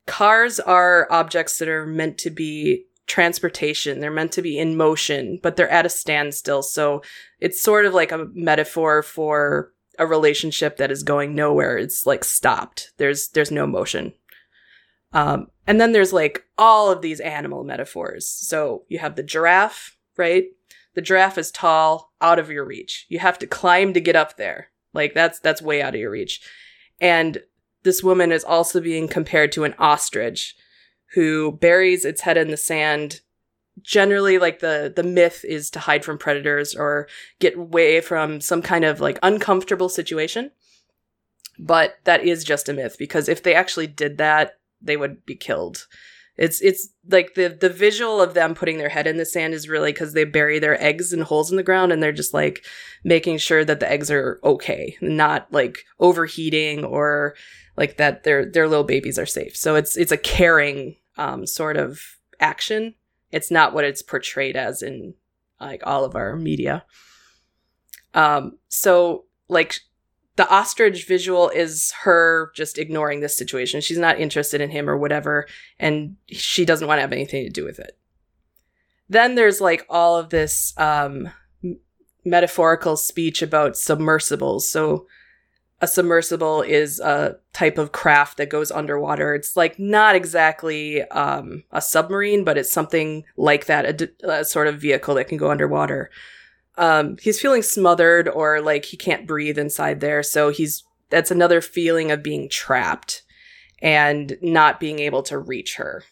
[0.07, 4.01] cars are objects that are meant to be transportation.
[4.01, 6.62] They're meant to be in motion, but they're at a standstill.
[6.62, 7.03] So
[7.41, 11.76] it's sort of like a metaphor for a relationship that is going nowhere.
[11.76, 12.93] It's like stopped.
[12.97, 14.12] There's there's no motion.
[15.12, 18.29] Um, and then there's like all of these animal metaphors.
[18.29, 20.45] So you have the giraffe, right?
[20.95, 23.07] The giraffe is tall, out of your reach.
[23.09, 24.70] You have to climb to get up there.
[24.93, 26.41] Like that's that's way out of your reach.
[27.01, 27.43] And
[27.82, 30.57] this woman is also being compared to an ostrich
[31.14, 33.20] who buries its head in the sand.
[33.82, 37.09] Generally like the the myth is to hide from predators or
[37.39, 40.51] get away from some kind of like uncomfortable situation.
[41.59, 45.34] But that is just a myth because if they actually did that they would be
[45.34, 45.86] killed
[46.39, 49.68] it's it's like the the visual of them putting their head in the sand is
[49.68, 52.64] really because they bury their eggs in holes in the ground and they're just like
[53.05, 57.34] making sure that the eggs are okay not like overheating or
[57.76, 61.76] like that their their little babies are safe so it's it's a caring um, sort
[61.76, 62.01] of
[62.41, 62.95] action
[63.30, 65.14] it's not what it's portrayed as in
[65.61, 66.84] like all of our media.
[68.14, 69.80] Um, so like
[70.39, 73.80] the ostrich visual is her just ignoring this situation.
[73.80, 75.49] She's not interested in him or whatever,
[75.80, 77.99] and she doesn't want to have anything to do with it.
[79.09, 81.30] Then there's like all of this um,
[82.24, 84.70] metaphorical speech about submersibles.
[84.70, 85.09] So
[85.80, 89.34] a submersible is a type of craft that goes underwater.
[89.34, 94.68] It's like not exactly um, a submarine, but it's something like that, a, a sort
[94.68, 96.11] of vehicle that can go underwater.
[96.79, 100.22] Um, he's feeling smothered or like he can't breathe inside there.
[100.22, 103.22] So he's that's another feeling of being trapped
[103.81, 106.05] and not being able to reach her.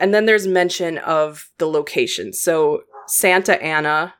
[0.00, 2.32] And then there's mention of the location.
[2.32, 4.14] So Santa Ana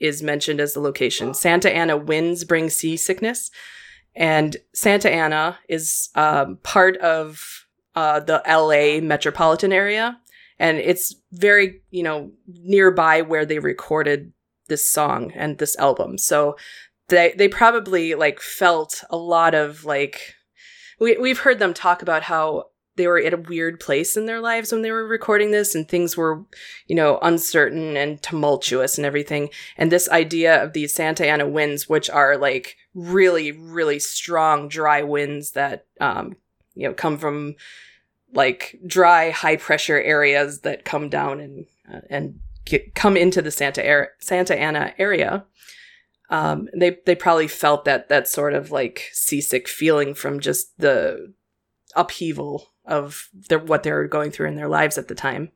[0.00, 1.34] is mentioned as the location.
[1.34, 3.50] Santa Ana winds bring seasickness,
[4.16, 10.18] and Santa Ana is um, part of uh, the LA metropolitan area,
[10.58, 14.32] and it's very you know nearby where they recorded
[14.68, 16.18] this song and this album.
[16.18, 16.56] So
[17.08, 20.34] they they probably like felt a lot of like
[21.00, 24.40] we we've heard them talk about how they were at a weird place in their
[24.40, 26.44] lives when they were recording this and things were
[26.86, 31.88] you know uncertain and tumultuous and everything and this idea of these santa ana winds
[31.88, 36.36] which are like really really strong dry winds that um
[36.74, 37.54] you know come from
[38.34, 43.50] like dry high pressure areas that come down and uh, and get, come into the
[43.50, 45.44] santa Ar- santa ana area
[46.30, 51.32] um they they probably felt that that sort of like seasick feeling from just the
[51.96, 55.50] upheaval of their, what they're going through in their lives at the time.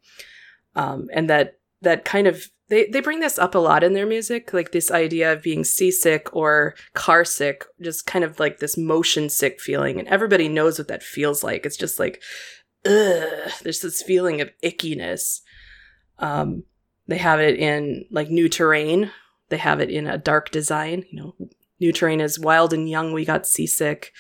[0.75, 4.07] Um, and that, that kind of, they, they bring this up a lot in their
[4.07, 8.77] music, like this idea of being seasick or car sick, just kind of like this
[8.77, 9.99] motion sick feeling.
[9.99, 11.65] And everybody knows what that feels like.
[11.65, 12.23] It's just like,
[12.87, 15.41] ugh, there's this feeling of ickiness.
[16.19, 16.65] Um,
[17.07, 19.11] they have it in like new terrain.
[19.49, 21.35] They have it in a dark design, you know,
[21.81, 23.13] new terrain is wild and young.
[23.13, 24.13] We got seasick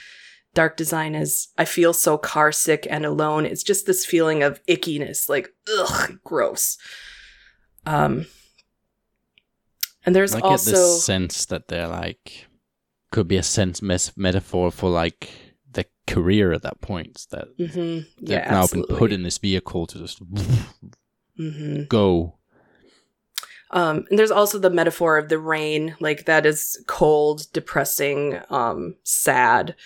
[0.54, 3.46] dark design is I feel so car sick and alone.
[3.46, 6.78] It's just this feeling of ickiness, like ugh, gross.
[7.86, 8.26] Um,
[10.04, 12.46] and there's I also this sense that they're like
[13.10, 15.30] could be a sense mes- metaphor for like
[16.08, 18.06] career at that point that Mhm.
[18.20, 18.92] they've now absolutely.
[18.94, 20.18] been put in this vehicle to just
[21.36, 22.34] hmm go.
[23.70, 28.96] Um, and there's also the metaphor of the rain, like that is cold, depressing, um,
[29.04, 29.76] sad,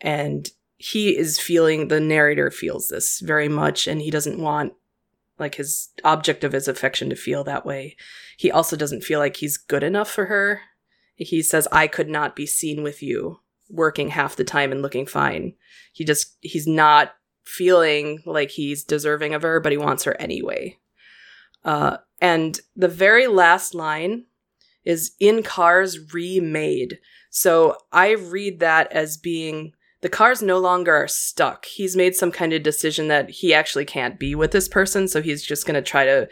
[0.00, 4.74] and he is feeling the narrator feels this very much, and he doesn't want
[5.38, 7.96] like his object of his affection to feel that way.
[8.36, 10.60] He also doesn't feel like he's good enough for her.
[11.16, 15.06] He says, "I could not be seen with you." Working half the time and looking
[15.06, 15.54] fine.
[15.92, 20.78] He just he's not feeling like he's deserving of her, but he wants her anyway.
[21.64, 24.24] Uh, and the very last line
[24.84, 26.98] is in cars remade.
[27.30, 31.64] So I read that as being the cars no longer are stuck.
[31.64, 35.22] He's made some kind of decision that he actually can't be with this person, so
[35.22, 36.28] he's just going to try to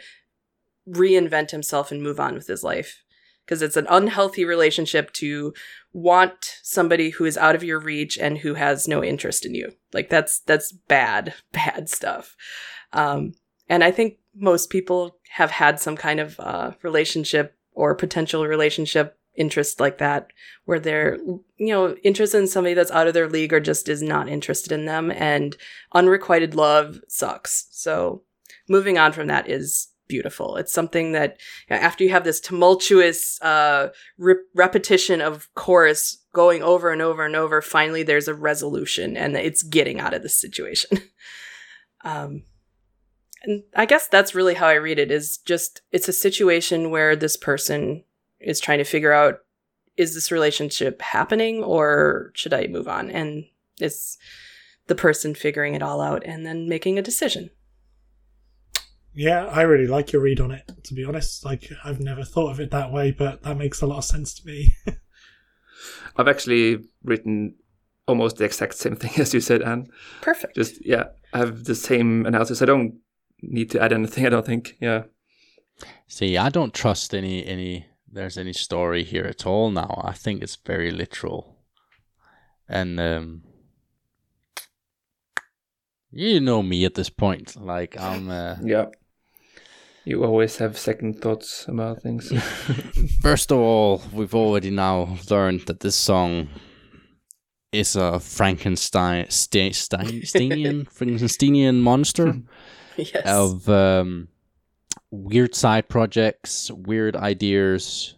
[0.87, 3.03] reinvent himself and move on with his life.
[3.45, 5.53] Because it's an unhealthy relationship to
[5.93, 9.73] want somebody who is out of your reach and who has no interest in you.
[9.93, 12.35] Like that's that's bad, bad stuff.
[12.93, 13.33] Um,
[13.67, 19.17] and I think most people have had some kind of uh, relationship or potential relationship
[19.35, 20.27] interest like that
[20.65, 21.17] where they're
[21.57, 24.73] you know interested in somebody that's out of their league or just is not interested
[24.73, 25.55] in them and
[25.93, 28.23] unrequited love sucks so
[28.67, 31.37] moving on from that is beautiful it's something that
[31.69, 33.87] after you have this tumultuous uh
[34.17, 39.37] re- repetition of chorus going over and over and over finally there's a resolution and
[39.37, 40.99] it's getting out of the situation
[42.03, 42.43] um
[43.43, 47.15] and I guess that's really how I read it is just it's a situation where
[47.15, 48.03] this person
[48.39, 49.39] is trying to figure out
[49.97, 53.09] is this relationship happening or should I move on?
[53.09, 53.45] And
[53.79, 54.17] it's
[54.87, 57.49] the person figuring it all out and then making a decision.
[59.13, 61.43] Yeah, I really like your read on it, to be honest.
[61.43, 64.33] Like, I've never thought of it that way, but that makes a lot of sense
[64.35, 64.75] to me.
[66.17, 67.55] I've actually written
[68.07, 69.87] almost the exact same thing as you said, Ann.
[70.21, 70.55] Perfect.
[70.55, 72.61] Just yeah, I have the same analysis.
[72.61, 72.95] I don't
[73.41, 74.25] need to add anything.
[74.27, 74.77] I don't think.
[74.79, 75.03] Yeah.
[76.07, 80.01] See, I don't trust any any there's any story here at all now.
[80.03, 81.57] I think it's very literal.
[82.67, 83.43] And um
[86.11, 87.55] you know me at this point.
[87.55, 88.87] Like I'm uh, Yeah.
[90.03, 92.31] You always have second thoughts about things.
[93.21, 96.49] First of all, we've already now learned that this song
[97.71, 102.33] is a Frankenstein Ste- Stein, Steinian Frankensteinian monster
[102.97, 103.23] yes.
[103.25, 104.27] of um,
[105.11, 108.15] weird side projects, weird ideas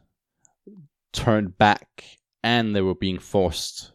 [1.11, 2.05] turned back,
[2.43, 3.92] and they were being forced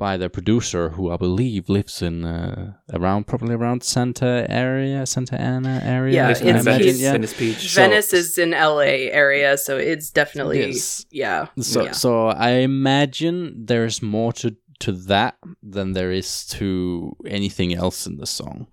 [0.00, 5.36] by the producer, who I believe lives in uh, around probably around Santa area, Santa
[5.40, 6.14] Ana area.
[6.14, 7.12] Yeah, I it's- imagine, yeah.
[7.12, 7.62] Venice Beach.
[7.74, 11.06] So- is in LA area, so it's definitely Yes.
[11.10, 11.46] yeah.
[11.60, 11.92] So, yeah.
[11.92, 15.34] so I imagine there's more to to that
[15.74, 18.66] than there is to anything else in the song.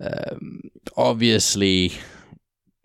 [0.00, 0.60] Um,
[0.96, 1.92] obviously,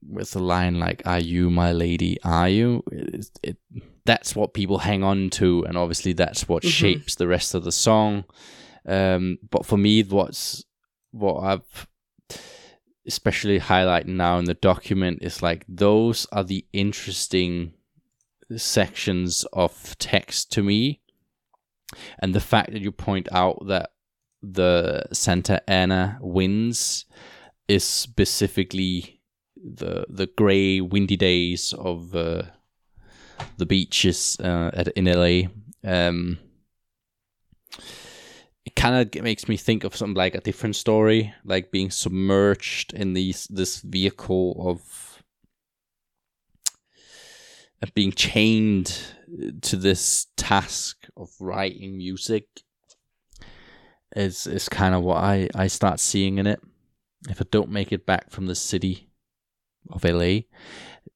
[0.07, 2.17] with a line like "Are you my lady?
[2.23, 3.57] Are you?" It, it,
[4.05, 6.69] that's what people hang on to, and obviously that's what Mhm.
[6.69, 8.25] shapes the rest of the song.
[8.85, 10.63] Um, but for me, what's
[11.11, 11.87] what I've
[13.05, 17.73] especially highlighting now in the document is like those are the interesting
[18.55, 21.01] sections of text to me.
[22.19, 23.91] And the fact that you point out that
[24.41, 27.05] the Santa Ana winds
[27.67, 29.21] is specifically
[29.63, 32.43] the the gray, windy days of uh,
[33.57, 35.49] the beaches uh, at in LA.
[35.83, 36.39] Um,
[38.65, 42.93] it kind of makes me think of something like a different story, like being submerged
[42.93, 45.23] in these this vehicle of
[47.81, 48.97] of being chained
[49.61, 52.47] to this task of writing music
[54.15, 56.61] is is kind of what I, I start seeing in it.
[57.29, 59.09] If I don't make it back from the city
[59.89, 60.41] of LA,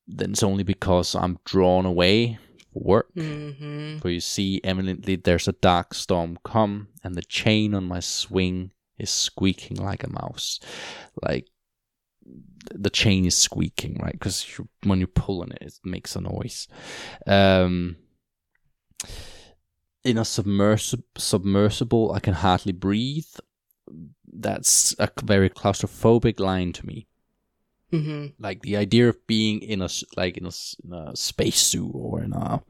[0.08, 2.40] then it's only because I'm drawn away
[2.74, 3.12] for work.
[3.14, 8.00] hmm For you see eminently there's a dark storm come, and the chain on my
[8.00, 10.60] swing is squeaking like a mouse.
[11.22, 11.48] Like
[12.74, 14.14] the chain is squeaking, right?
[14.14, 16.68] Because when you pull on it, it makes a noise.
[17.26, 17.98] Um,
[20.04, 23.28] in a submersible, submersible, I can hardly breathe.
[24.32, 27.08] That's a very claustrophobic line to me
[27.92, 31.92] hmm like the idea of being in a like in a, s- in a spacesuit
[31.94, 32.62] or in a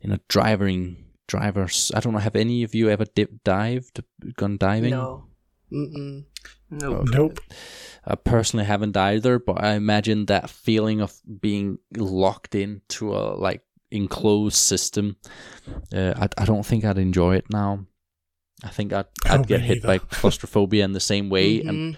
[0.00, 4.02] in a driving drivers i don't know have any of you ever dip dived
[4.36, 5.24] gone diving No.
[5.72, 6.24] Mm-mm.
[6.70, 6.92] no.
[6.92, 7.16] Okay.
[7.16, 7.40] Nope.
[8.06, 13.62] i personally haven't either but i imagine that feeling of being locked into a like
[13.90, 15.16] enclosed system
[15.94, 17.86] uh, I, I don't think i'd enjoy it now
[18.62, 21.96] i think i'd, I'd get me hit by claustrophobia in the same way and Mhm.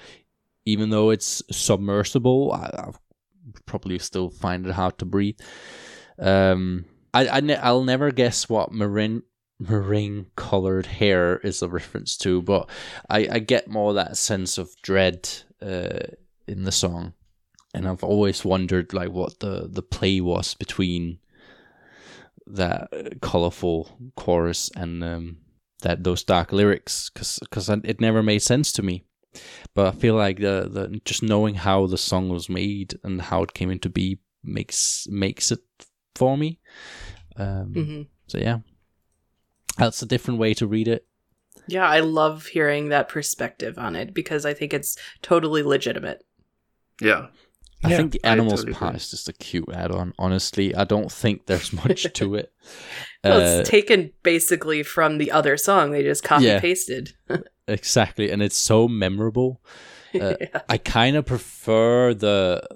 [0.66, 2.90] Even though it's submersible, I, I
[3.64, 5.38] probably still find it hard to breathe.
[6.18, 9.22] Um, I, I ne- I'll never guess what marine
[9.58, 12.68] marine colored hair is a reference to, but
[13.08, 15.28] I, I get more that sense of dread
[15.62, 16.00] uh,
[16.46, 17.14] in the song,
[17.72, 21.18] and I've always wondered like what the the play was between
[22.46, 25.38] that colorful chorus and um,
[25.82, 29.04] that those dark lyrics, because because it never made sense to me
[29.74, 33.42] but I feel like the, the just knowing how the song was made and how
[33.42, 35.60] it came into be makes makes it
[36.14, 36.60] for me.
[37.36, 38.58] Um, hmm So yeah,
[39.78, 41.06] that's a different way to read it.
[41.68, 46.24] Yeah, I love hearing that perspective on it because I think it's totally legitimate.
[47.00, 47.28] Yeah.
[47.84, 48.96] I Yeah, think the animals totally part agree.
[48.96, 50.14] is just a cute add-on.
[50.18, 52.52] Honestly, I don't think there's much to it.
[53.26, 55.90] Well, Uh, it's taken basically from the other song.
[55.90, 56.60] They just copy Yeah.
[57.68, 59.60] exactly, and it's so memorable.
[60.14, 60.62] Uh, yeah.
[60.66, 62.66] I kind of prefer the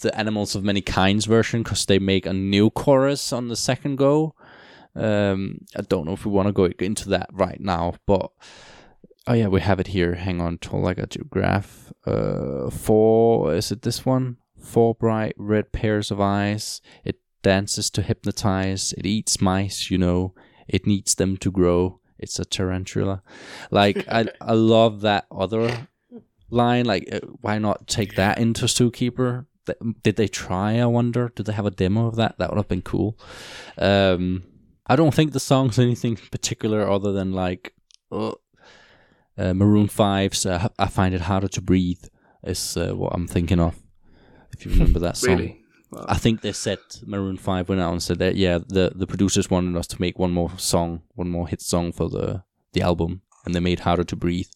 [0.00, 3.96] the Animals of Many Kinds version because they make a new chorus on the second
[3.96, 4.34] go.
[4.94, 8.30] Um, I don't know if we want to go into that right now, but
[9.26, 10.16] oh yeah, we have it here.
[10.16, 11.92] Hang on, till I got your graph.
[12.04, 14.36] Uh, four is it this one?
[14.60, 16.80] Four bright red pairs of eyes.
[17.04, 18.92] It dances to hypnotize.
[18.98, 20.34] It eats mice, you know.
[20.66, 22.00] It needs them to grow.
[22.18, 23.22] It's a tarantula.
[23.70, 25.88] Like I, I love that other
[26.50, 26.86] line.
[26.86, 29.46] Like, uh, why not take that into Zookeeper?
[30.02, 30.78] did they try?
[30.78, 31.30] I wonder.
[31.34, 32.38] Did they have a demo of that?
[32.38, 33.18] That would have been cool.
[33.76, 34.44] Um,
[34.86, 37.74] I don't think the song's anything particular other than like
[38.10, 38.32] uh,
[39.36, 42.04] uh, Maroon 5's uh, I Find It Harder to Breathe
[42.42, 43.76] is uh, what I'm thinking of.
[44.52, 45.36] If you remember that song.
[45.36, 45.64] Really?
[45.90, 46.04] Wow.
[46.08, 49.50] I think they said Maroon Five went out and said that yeah, the the producers
[49.50, 53.22] wanted us to make one more song, one more hit song for the the album,
[53.44, 54.50] and they made "Harder to Breathe"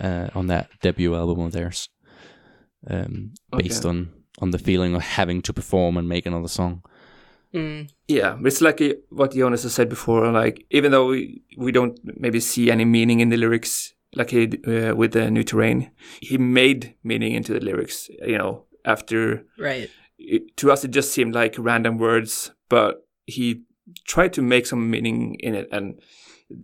[0.00, 1.88] uh, on that debut album of theirs,
[2.88, 6.82] um, based on on the feeling of having to perform and make another song.
[7.54, 7.90] Mm.
[8.08, 10.30] Yeah, it's like uh, what Jonas has said before.
[10.32, 14.44] Like even though we we don't maybe see any meaning in the lyrics, like he
[14.66, 15.90] uh, with the new terrain,
[16.20, 18.08] he made meaning into the lyrics.
[18.26, 19.90] You know, after Right.
[20.18, 23.62] It, to us it just seemed like random words, but he
[24.04, 25.68] tried to make some meaning in it.
[25.72, 26.00] And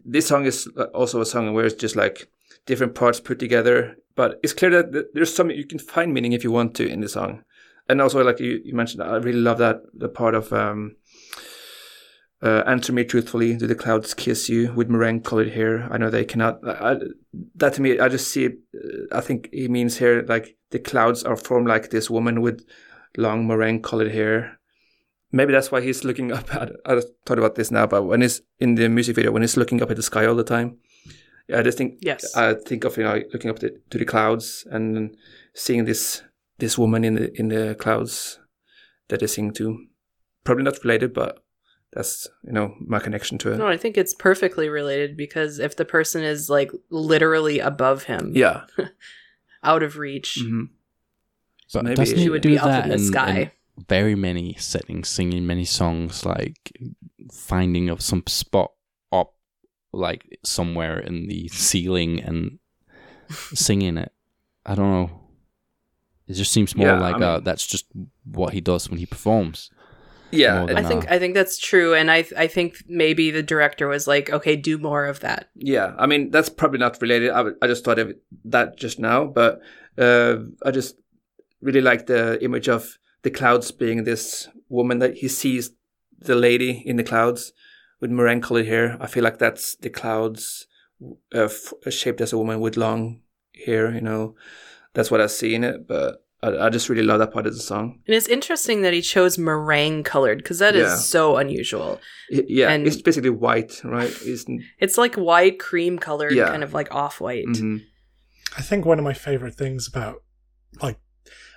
[0.04, 2.28] this song is also a song where it's just like
[2.66, 3.96] different parts put together.
[4.14, 7.00] But it's clear that there's some you can find meaning if you want to in
[7.00, 7.44] the song.
[7.88, 10.96] And also, like you, you mentioned, I really love that the part of um,
[12.42, 16.24] uh, "Answer me truthfully, do the clouds kiss you with meringue-colored hair?" I know they
[16.24, 16.60] cannot.
[16.66, 16.98] I, I-
[17.56, 18.46] that to me, I just see.
[18.46, 18.50] Uh,
[19.12, 22.64] I think he means here like the clouds are formed like this woman with
[23.16, 24.58] long meringue-colored hair.
[25.30, 26.72] Maybe that's why he's looking up at.
[26.84, 29.56] I just thought about this now, but when he's in the music video, when he's
[29.56, 30.78] looking up at the sky all the time,
[31.54, 32.36] I just think Yes.
[32.36, 35.16] I think of you know looking up the, to the clouds and
[35.54, 36.22] seeing this
[36.58, 38.38] this woman in the in the clouds
[39.08, 39.86] that they sing to.
[40.44, 41.38] Probably not related, but
[41.92, 43.58] that's you know my connection to it.
[43.58, 48.32] No, I think it's perfectly related because if the person is like literally above him,
[48.34, 48.64] Yeah.
[49.64, 50.68] out of reach, hmm So
[51.72, 53.38] But maybe doesn't she he would do be up that in the in- sky.
[53.76, 56.72] in very many settings, singing many songs, like
[57.32, 58.72] finding of some spot
[59.12, 59.34] up,
[59.92, 62.58] like somewhere in the ceiling and
[63.54, 64.12] singing it.
[64.66, 65.10] I don't know.
[66.28, 67.86] It just seems more Yeah, like I uh, mean- that's just
[68.24, 69.70] what he does when he performs.
[70.30, 74.06] yeah, I think I think that's true, and I I think maybe the director was
[74.06, 75.48] like, okay, do more of that.
[75.56, 75.94] yeah.
[75.98, 77.30] I mean that's probably not related.
[77.30, 78.14] I, w- I just thought of
[78.46, 79.60] that just now, but
[79.98, 80.96] uh, I just
[81.62, 85.70] really like the image of the clouds being this woman that he sees
[86.18, 87.52] the lady in the clouds
[88.00, 88.96] with meringue colored hair.
[89.00, 90.66] I feel like that's the clouds
[91.34, 93.20] uh, f- shaped as a woman with long
[93.64, 93.92] hair.
[93.94, 94.34] You know,
[94.94, 95.86] that's what I see in it.
[95.86, 98.00] But I, I just really love that part of the song.
[98.06, 100.96] And it's interesting that he chose meringue colored because that is Yeah.
[100.96, 102.00] so unusual.
[102.32, 104.12] I- Yeah, And- it's basically white, right?
[104.24, 104.44] It's,
[104.80, 106.48] It's like white cream colored, Yeah.
[106.48, 107.46] kind of like off white.
[107.46, 107.82] mhm.
[108.58, 110.22] I think one of my favorite things about
[110.82, 110.98] like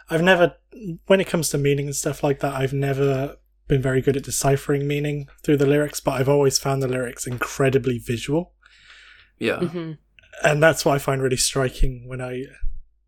[0.09, 0.55] I've never
[1.07, 3.37] when it comes to meaning and stuff like that, I've never
[3.67, 7.25] been very good at deciphering meaning through the lyrics, but I've always found the lyrics
[7.25, 8.53] incredibly visual.
[9.39, 9.59] Yeah.
[9.59, 9.93] hmm
[10.43, 12.43] And that's what I find really striking when I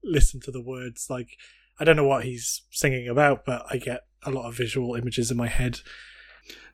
[0.04, 1.08] listen to the words.
[1.10, 1.38] Like
[1.80, 5.30] I don't know what he's singing about, but I get a lot of visual images
[5.30, 5.80] in my head.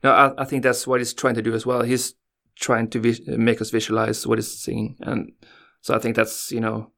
[0.04, 1.82] No, I, I think that's what he's trying to do as well.
[1.82, 2.14] He's
[2.60, 5.32] trying to vis- make us visualize what he's singing, and
[5.82, 6.92] so I think that's you know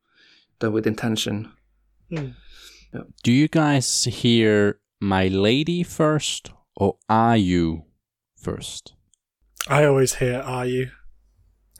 [0.60, 1.52] done with intention.
[2.10, 2.30] Hmm.
[3.24, 7.86] Do you guys hear "My Lady" first, or "Are You"
[8.38, 8.94] first?
[9.68, 10.92] I always hear "Are you?"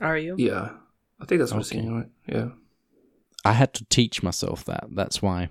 [0.00, 0.36] Are you?
[0.38, 0.70] Yeah,
[1.20, 2.08] I think that's what I'm singing, right?
[2.26, 2.48] Yeah.
[3.44, 4.88] I had to teach myself that.
[4.94, 5.48] That's why.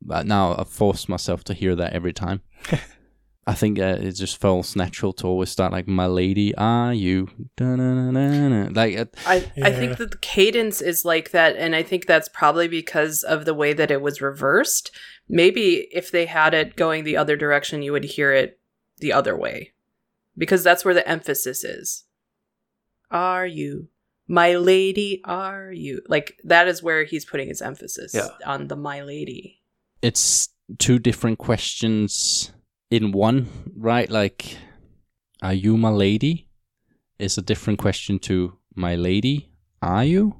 [0.00, 2.40] But now I've forced myself to hear that every time.
[3.46, 7.28] I think uh, it just feels natural to always start like "My lady, are you?"
[7.56, 8.70] Da-na-na-na-na.
[8.72, 12.28] Like uh, I, I think that the cadence is like that, and I think that's
[12.28, 14.90] probably because of the way that it was reversed.
[15.28, 18.58] Maybe if they had it going the other direction, you would hear it
[18.98, 19.72] the other way.
[20.36, 22.04] Because that's where the emphasis is.
[23.10, 23.88] Are you?
[24.26, 26.00] My lady, are you?
[26.08, 28.28] Like, that is where he's putting his emphasis Yeah.
[28.46, 29.60] on the my lady.
[30.02, 30.48] it's
[30.78, 32.50] two different questions
[32.94, 34.08] in one, right?
[34.10, 34.56] Like,
[35.42, 36.48] "Are you my lady?"
[37.18, 39.50] is a different question to "My lady,
[39.82, 40.36] are you?"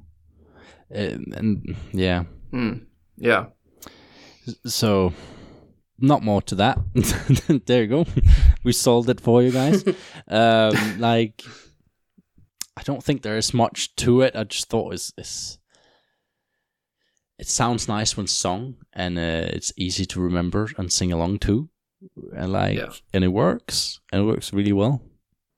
[0.94, 2.24] Um, and yeah,
[2.54, 2.74] Hmm.
[3.16, 3.46] Yeah.
[4.64, 5.12] So,
[5.98, 6.78] not more to that.
[7.66, 8.06] there you go.
[8.62, 9.84] we solved it for you guys.
[10.28, 11.42] um, like,
[12.76, 14.36] I don't think there is much to it.
[14.36, 15.58] I just thought it's, it's
[17.40, 21.68] it sounds nice when sung, and uh, it's easy to remember and sing along to,
[22.36, 22.90] and like, Yeah.
[23.12, 25.02] and it works, and it works really well.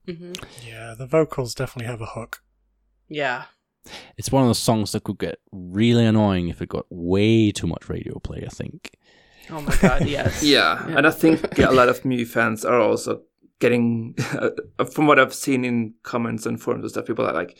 [0.07, 0.33] hmm
[0.67, 2.43] Yeah, the vocals definitely have a hook.
[3.09, 3.45] Yeah.
[4.17, 7.67] It's one of those songs that could get really annoying if it got way too
[7.69, 8.43] much radio play.
[8.45, 8.91] I think.
[9.51, 10.43] Oh my god, yes.
[10.43, 13.23] Yeah, and I think a lot of Mew fans are also
[13.61, 14.15] getting,
[14.93, 17.57] from what I've seen in comments and forums and stuff, people are like,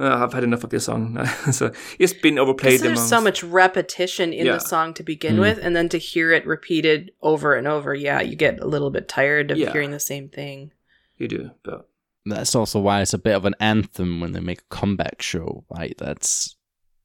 [0.00, 1.24] uh, I've had enough of this song.
[1.52, 2.80] so it's been overplayed.
[2.80, 4.52] There's amongst- so much repetition in Yeah.
[4.54, 5.40] the song to begin Mm.
[5.40, 8.90] with, and then to hear it repeated over and over, yeah, you get a little
[8.90, 9.72] bit tired of Yeah.
[9.72, 10.72] hearing the same thing.
[11.16, 11.88] You do, but
[12.26, 15.64] That's also why it's a bit of an anthem when they make a comeback show,
[15.70, 15.94] right?
[15.98, 16.56] That's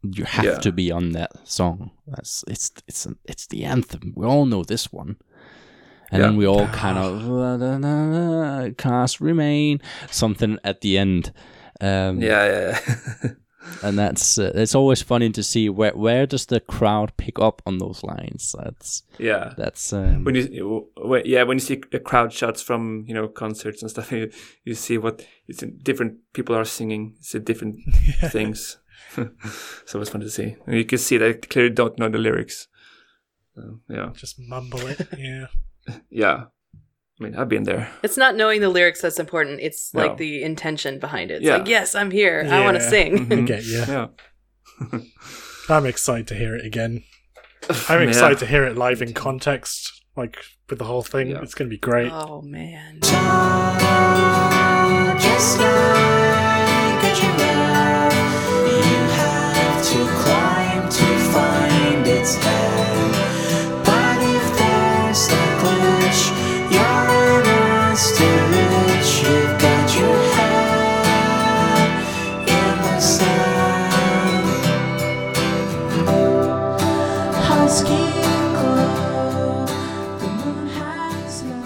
[0.02, 0.60] you have Yeah.
[0.60, 1.91] to be on that song.
[2.07, 4.11] That's it's it's an, it's the anthem.
[4.18, 5.15] We all know this one.
[6.11, 9.80] And then we all kind of cast remain
[10.11, 11.32] something at the end.
[11.84, 12.80] Um, yeah, yeah.
[13.23, 13.31] yeah.
[13.84, 17.61] and that's uh, it's always funny to see where where does the crowd pick up
[17.65, 18.55] on those lines.
[18.57, 19.53] That's yeah.
[19.57, 23.27] that's um, when you when, yeah when you see a crowd shots from you know
[23.27, 24.31] concerts and stuff you,
[24.64, 27.77] you see what it's in- different people are singing it's a different
[28.30, 28.77] things
[29.85, 32.68] so it's fun to see and you can see they clearly don't know the lyrics
[33.55, 35.07] so, yeah Just mumble it.
[35.18, 35.47] Yeah.
[36.10, 36.43] yeah
[37.19, 39.60] i mean i've been there It's not knowing the lyrics that's important.
[39.61, 40.15] It's like No.
[40.18, 41.35] the intention behind it.
[41.35, 41.57] It's Yeah.
[41.57, 42.45] like, yes, I'm here.
[42.49, 43.14] I want to sing.
[43.31, 43.48] I Mhm.
[43.48, 43.84] get you.
[43.88, 44.07] yeah
[45.69, 47.03] I'm excited to hear it again.
[47.90, 48.07] I'm Yeah.
[48.10, 50.38] excited to hear it live in context, like
[50.69, 51.30] with the whole thing.
[51.30, 51.41] Yeah.
[51.41, 52.11] It's going to be great.
[52.11, 52.99] Oh man.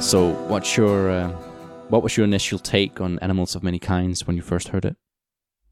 [0.08, 0.32] So.
[0.48, 1.30] What's your uh,
[1.90, 4.96] what was your initial take on Animals of Many Kinds when you first heard it?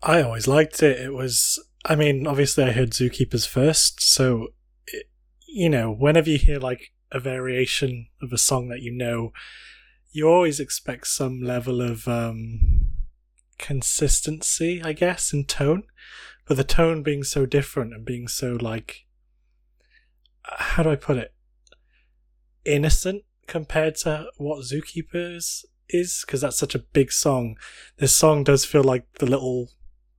[0.03, 0.99] I always liked it.
[0.99, 4.49] It was, I mean, obviously I heard Zookeepers first, so,
[4.87, 5.05] it,
[5.47, 9.31] you know, whenever you hear like a variation of a song that you know,
[10.11, 12.89] you always expect some level of um,
[13.57, 15.83] consistency, I guess, in tone.
[16.45, 19.05] But the tone being so different and being so like,
[20.43, 21.33] how do I put it?
[22.65, 27.55] Innocent compared to what Zookeepers is, because that's such a big song
[27.97, 29.69] this song does feel like the little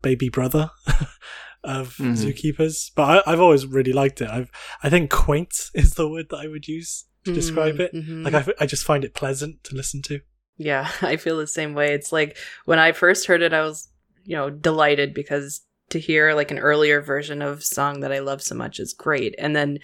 [0.01, 0.71] baby brother
[1.65, 2.13] of Mhm.
[2.17, 4.51] zookeepers but I, i've always really liked it i've
[4.85, 8.23] i think quaint is the word that i would use to describe it Mhm.
[8.25, 10.21] like I just find it pleasant to listen to
[10.59, 11.93] Yeah, I feel the same way.
[11.93, 12.37] It's like
[12.67, 13.89] when I first heard it, I was,
[14.25, 18.43] you know, delighted because to hear like an earlier version of song that I love
[18.43, 19.35] so much is great.
[19.39, 19.79] And then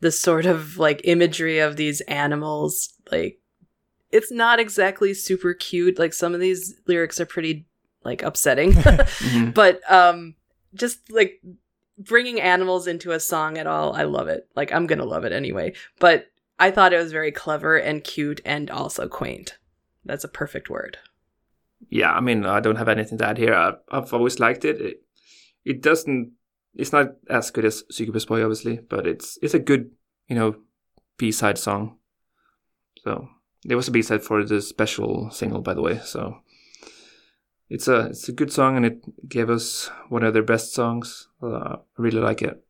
[0.00, 3.38] the sort of like imagery of these animals, like
[4.10, 5.98] it's not exactly super cute.
[5.98, 7.66] Like some of these lyrics are pretty
[8.04, 8.72] like upsetting.
[9.26, 9.54] Mhm.
[9.54, 10.34] but um
[10.74, 11.40] just like
[11.98, 14.46] bringing animals into a song at all, I love it.
[14.54, 15.72] Like I'm going to love it anyway.
[15.98, 16.26] But
[16.58, 19.56] I thought it was very clever and cute and also quaint.
[20.04, 20.98] That's a perfect word.
[21.90, 24.80] yeah i mean i don't have anything to add here I, i've always liked it.
[24.80, 24.96] it
[25.64, 26.32] it doesn't
[26.76, 29.90] it's not as good as Zookeeper's Boy, obviously, but it's it's a good,
[30.28, 30.56] you know,
[31.16, 31.96] B side song.
[33.02, 33.28] So
[33.64, 36.00] there was a B side for the special single, by the way.
[36.04, 36.38] So
[37.68, 41.28] it's a it's a good song, and it gave us one of their best songs.
[41.42, 42.62] Uh, I really like it.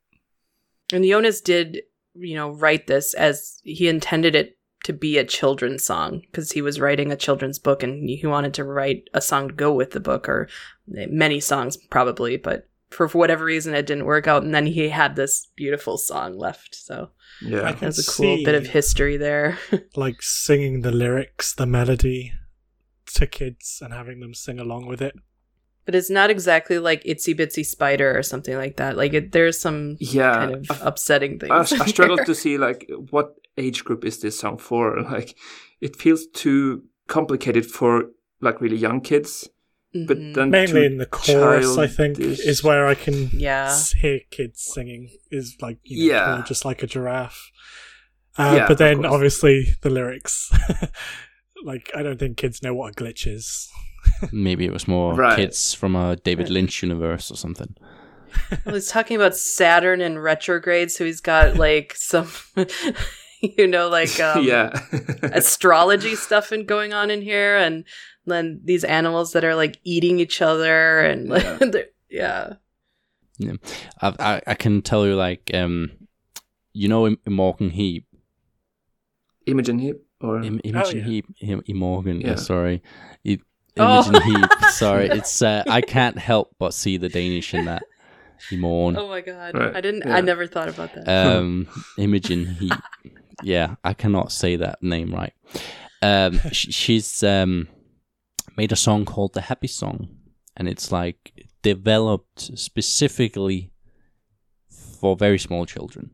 [0.92, 1.82] And Jonas did,
[2.14, 6.62] you know, write this as he intended it to be a children's song because he
[6.62, 9.90] was writing a children's book and he wanted to write a song to go with
[9.90, 10.48] the book or
[10.86, 15.16] many songs probably, but for whatever reason it didn't work out and then he had
[15.16, 16.74] this beautiful song left.
[16.74, 17.10] So
[17.42, 19.58] Yeah, can there's a cool see, bit of history there.
[19.96, 22.32] like singing the lyrics the melody
[23.14, 25.14] to kids and having them sing along with it
[25.86, 28.96] but it's not exactly like Itsy Bitsy Spider or something like that.
[28.96, 30.34] Like it, there's some yeah.
[30.34, 31.72] kind of I- upsetting things.
[31.72, 35.00] I, I struggled to see like what age group is this song for.
[35.00, 35.36] Like,
[35.80, 38.06] it feels too complicated for
[38.40, 39.48] like really young kids.
[40.06, 40.34] But Mhm.
[40.34, 43.74] then mainly in the chorus i think is where i can Yeah.
[44.00, 46.42] hear kids singing is like you know, Yeah.
[46.46, 47.50] just like a giraffe
[48.38, 50.50] uh, Yeah, but then obviously the lyrics
[51.64, 53.68] like i don't think kids know what a glitch is
[54.32, 55.36] Maybe it was more Right.
[55.36, 57.74] kids from a David Lynch universe or something.
[58.64, 62.28] Well, he's talking about Saturn in retrograde, so he's got like some,
[63.40, 64.78] you know, like um, yeah,
[65.22, 67.84] astrology stuff in going on in here, and
[68.26, 71.58] then these animals that are like eating each other, and like, Yeah.
[71.70, 72.52] they're- yeah.
[74.00, 75.90] I, I, I can tell you, like, um,
[76.72, 78.06] you know, Im- Morgan Heap,
[79.46, 81.04] Imogen Heap or Im- Imogen yeah.
[81.04, 82.20] Heap, Im- Imogen.
[82.20, 82.28] Yeah.
[82.28, 82.34] Yeah.
[82.36, 82.82] sorry,
[83.26, 83.38] I-
[83.78, 84.02] Oh.
[84.08, 84.50] Imogen Heap.
[84.70, 87.82] Sorry, it's uh, I can't help but see the Danish in that.
[88.50, 88.96] Imogen.
[88.98, 90.04] Oh my god, Right, I didn't.
[90.06, 90.16] yeah.
[90.16, 91.06] I never thought about that.
[91.06, 92.72] um, Imogen Heap.
[93.42, 95.34] Yeah, I cannot say that name right.
[96.00, 97.68] Um, sh- she's um,
[98.56, 100.08] made a song called "The Happy Song,"
[100.56, 103.72] and it's like developed specifically
[105.00, 106.10] for very small children.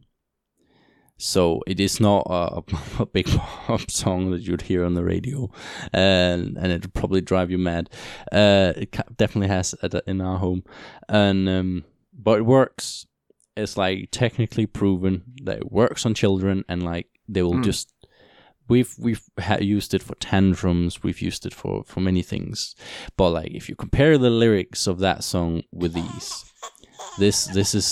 [1.19, 2.63] So it is not a,
[2.99, 5.51] a big pop song that you'd hear on the radio,
[5.93, 7.91] and and it'd probably drive you mad.
[8.33, 10.65] Uh, it definitely has at, in our home,
[11.09, 13.07] and um, but it works.
[13.57, 17.65] It's like technically proven that it works on children, and like they will Mm.
[17.65, 17.89] just.
[18.73, 21.03] We've we've ha- used it for tantrums.
[21.05, 22.75] We've used it for for many things,
[23.19, 26.29] but like if you compare the lyrics of that song with these,
[27.19, 27.89] this this is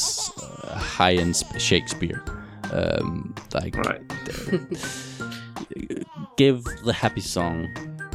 [0.64, 2.20] uh, high end Shakespeare.
[2.72, 4.02] Um, like Right.
[6.36, 7.66] give the happy song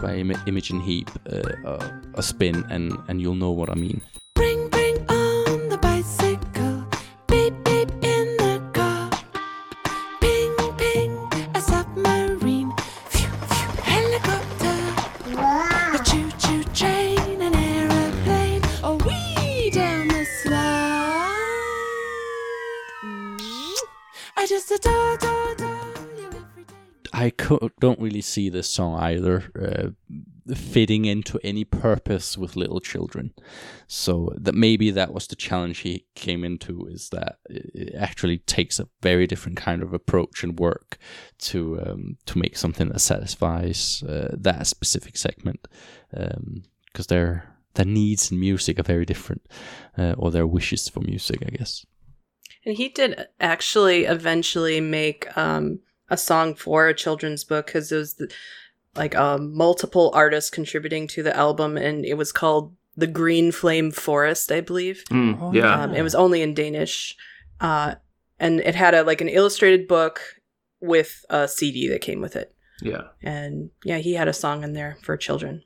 [0.02, 4.02] by Im- Imogen Heap uh, a, a spin, and and you'll know what I mean.
[27.30, 33.34] Co- don't really see this song either uh, fitting into any purpose with little children.
[33.88, 38.80] So that maybe that was the challenge he came into is that it actually takes
[38.80, 40.98] a very different kind of approach and work
[41.40, 45.68] to um, to make something that satisfies uh, that specific segment
[46.12, 49.46] because their their needs in music are very different
[49.98, 51.86] uh, or their wishes for music, I guess.
[52.66, 55.80] And he did actually eventually make um,
[56.10, 58.32] a song for a children's book because it was the,
[58.96, 63.92] like um, multiple artists contributing to the album, and it was called "The Green Flame
[63.92, 65.04] Forest," I believe.
[65.12, 65.84] Mm, yeah.
[65.84, 67.16] Um, it was only in Danish,
[67.60, 67.96] uh,
[68.40, 70.22] and it had a like an illustrated book
[70.80, 72.56] with a CD that came with it.
[72.82, 73.10] yeah.
[73.22, 75.64] And yeah, he had a song in there for children.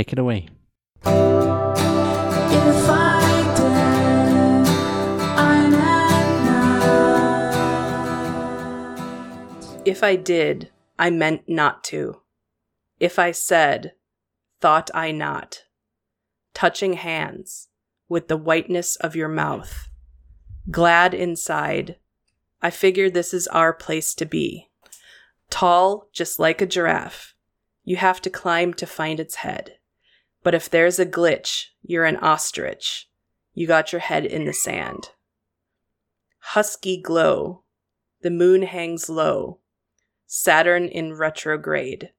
[0.00, 0.48] Take it away.
[9.84, 12.22] If I did, I meant not to.
[12.98, 13.92] If I said,
[14.62, 15.64] thought I not.
[16.54, 17.68] Touching hands
[18.08, 19.88] with the whiteness of your mouth.
[20.70, 21.96] Glad inside.
[22.62, 24.68] I figure this is our place to be.
[25.50, 27.34] Tall, just like a giraffe.
[27.84, 29.76] You have to climb to find its head.
[30.42, 33.08] But if there's a glitch, you're an ostrich.
[33.52, 35.10] You got your head in the sand.
[36.38, 37.62] Husky glow.
[38.22, 39.58] The moon hangs low.
[40.26, 42.10] Saturn in retrograde.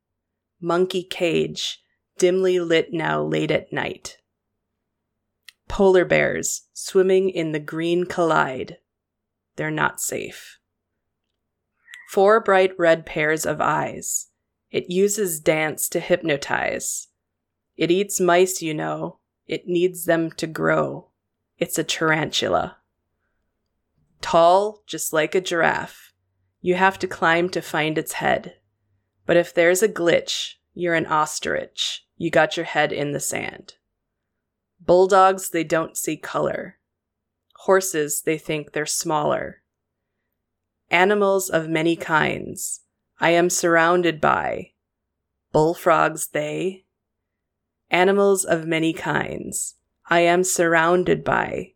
[0.59, 1.81] Monkey cage,
[2.17, 4.19] dimly lit now late at night.
[5.67, 8.77] Polar bears swimming in the green collide.
[9.55, 10.59] They're not safe.
[12.09, 14.27] Four bright red pairs of eyes.
[14.69, 17.07] It uses dance to hypnotize.
[17.81, 19.17] It eats mice, you know.
[19.47, 21.07] It needs them to grow.
[21.57, 22.77] It's a tarantula.
[24.21, 26.13] Tall, just like a giraffe.
[26.61, 28.57] You have to climb to find its head.
[29.25, 32.05] But if there's a glitch, you're an ostrich.
[32.17, 33.73] You got your head in the sand.
[34.79, 36.77] Bulldogs, they don't see color.
[37.61, 39.63] Horses, they think they're smaller.
[40.91, 42.81] Animals of many kinds,
[43.19, 44.73] I am surrounded by.
[45.51, 46.85] Bullfrogs, they.
[47.91, 49.75] Animals of many kinds,
[50.09, 51.73] I am surrounded by.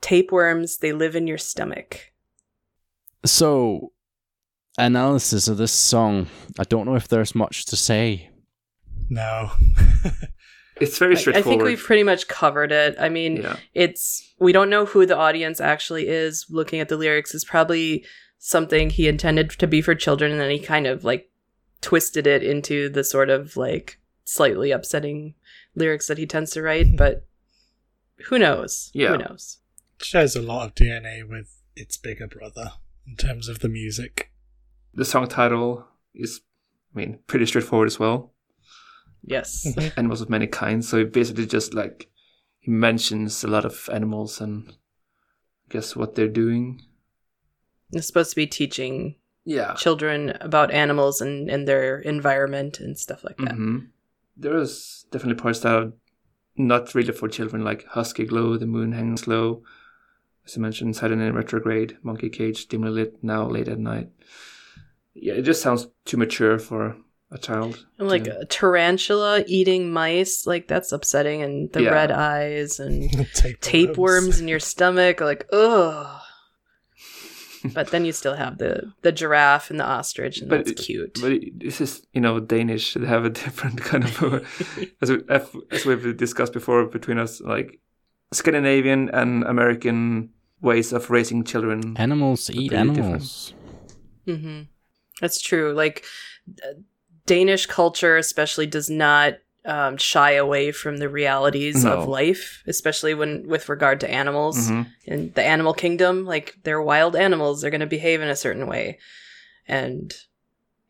[0.00, 2.12] Tapeworms, they live in your stomach.
[3.24, 3.92] So,
[4.76, 6.26] analysis of this song.
[6.58, 8.30] I don't know if there's much to say.
[9.08, 9.52] No.
[10.78, 12.96] It's very I- I think we've pretty much covered it.
[13.00, 13.56] I mean, yeah.
[13.72, 16.44] it's we don't know who the audience actually is.
[16.50, 18.04] Looking at the lyrics is probably
[18.38, 21.30] something he intended to be for children, and then he kind of like
[21.80, 25.34] twisted it into the sort of like slightly upsetting
[25.74, 26.96] lyrics that he tends to write.
[26.96, 27.26] But
[28.26, 28.90] who knows?
[28.92, 29.12] Yeah.
[29.12, 29.58] Who knows?
[30.02, 32.72] shares a lot of DNA with its bigger brother
[33.06, 34.30] in terms of the music.
[34.92, 36.42] The song title is,
[36.94, 38.34] I mean, pretty straightforward as well.
[39.24, 39.66] Yes.
[39.96, 40.88] Animals of many kinds.
[40.88, 42.08] So he basically just like
[42.60, 46.82] he mentions a lot of animals and I guess what they're doing.
[47.92, 49.74] it's supposed to be teaching Yeah.
[49.74, 53.54] children about animals and, and their environment and stuff like that.
[53.54, 53.78] hmm
[54.36, 55.92] There is definitely parts that are
[56.56, 59.62] not really for children, like Husky Glow, The Moon Hangs Low,
[60.46, 64.08] as I mentioned, Saturn in Retrograde, Monkey Cage, Dimly Lit, Now Late at Night.
[65.14, 66.96] Yeah, it just sounds too mature for
[67.30, 67.84] a child.
[67.98, 71.90] And like to- a tarantula eating mice, like that's upsetting, and the Yeah.
[71.90, 73.58] red eyes and Tapeworms.
[73.60, 76.20] tapeworms in your stomach, like ugh.
[77.74, 80.84] But then you still have the the giraffe and the ostrich, and But that's it-
[80.84, 81.18] cute.
[81.20, 82.94] But it- this is, you know, Danish.
[82.94, 84.46] They have a different kind of,
[85.02, 85.18] as, we,
[85.70, 87.80] as we've discussed before between us, like
[88.32, 90.30] Scandinavian and American
[90.60, 91.96] ways of raising children.
[91.96, 92.98] Animals eat pretty different.
[92.98, 93.54] animals.
[94.26, 94.62] hmm
[95.20, 95.72] That's true.
[95.74, 96.04] Like
[96.62, 96.74] uh,
[97.26, 99.34] Danish culture, especially, does not
[99.66, 104.70] um, shy away from the realities of life, especially when with regard to animals.
[104.70, 104.86] Mhm.
[105.04, 108.66] In the animal kingdom, like they're wild animals, they're going to behave in a certain
[108.66, 108.98] way,
[109.66, 110.14] and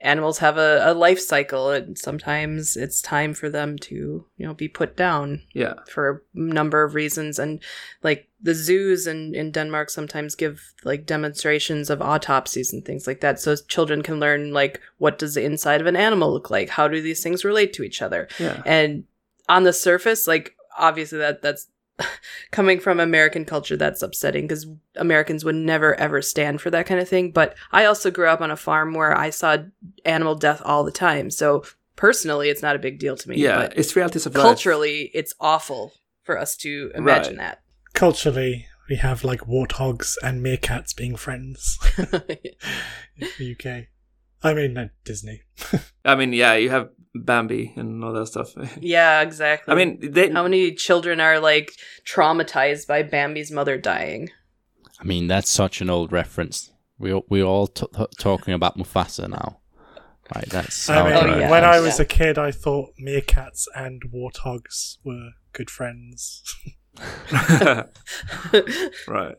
[0.06, 4.54] animals have a, a life cycle, and sometimes it's time for them to you know
[4.54, 5.74] be put down Yeah.
[5.90, 7.62] for a number of reasons and
[8.02, 13.20] like the zoos in, in denmark sometimes give like demonstrations of autopsies and things like
[13.20, 16.68] that so children can learn like what does the inside of an animal look like
[16.68, 18.62] how do these things relate to each other Yeah.
[18.66, 19.04] and
[19.48, 21.66] on the surface like obviously that that's
[22.50, 24.66] coming from american culture that's upsetting because
[24.96, 28.40] americans would never ever stand for that kind of thing but i also grew up
[28.40, 29.56] on a farm where i saw
[30.04, 31.64] animal death all the time so
[31.96, 33.56] personally it's not a big deal to me Yeah.
[33.62, 34.42] but It's realities of life.
[34.42, 35.92] culturally it's awful
[36.22, 37.62] for us to imagine that.
[37.94, 41.78] Culturally, we have like warthogs and meerkats being friends
[43.16, 43.86] in the UK.
[44.42, 45.42] I mean, Disney.
[46.04, 46.90] I mean, yeah, you have
[47.24, 48.52] Bambi and all that stuff.
[48.80, 50.30] yeah exactly I mean, they.
[50.30, 51.72] how many children are like
[52.04, 54.30] traumatized by bambi's mother dying
[55.00, 56.72] I mean, that's such an old reference.
[56.98, 59.60] We we're all t- t- talking about Mufasa now,
[60.34, 60.48] right?
[60.48, 61.50] That's I mean, Oh, yeah.
[61.50, 62.04] when I was Yeah.
[62.04, 66.42] a kid, I thought meerkats and warthogs were good friends.
[69.06, 69.34] right.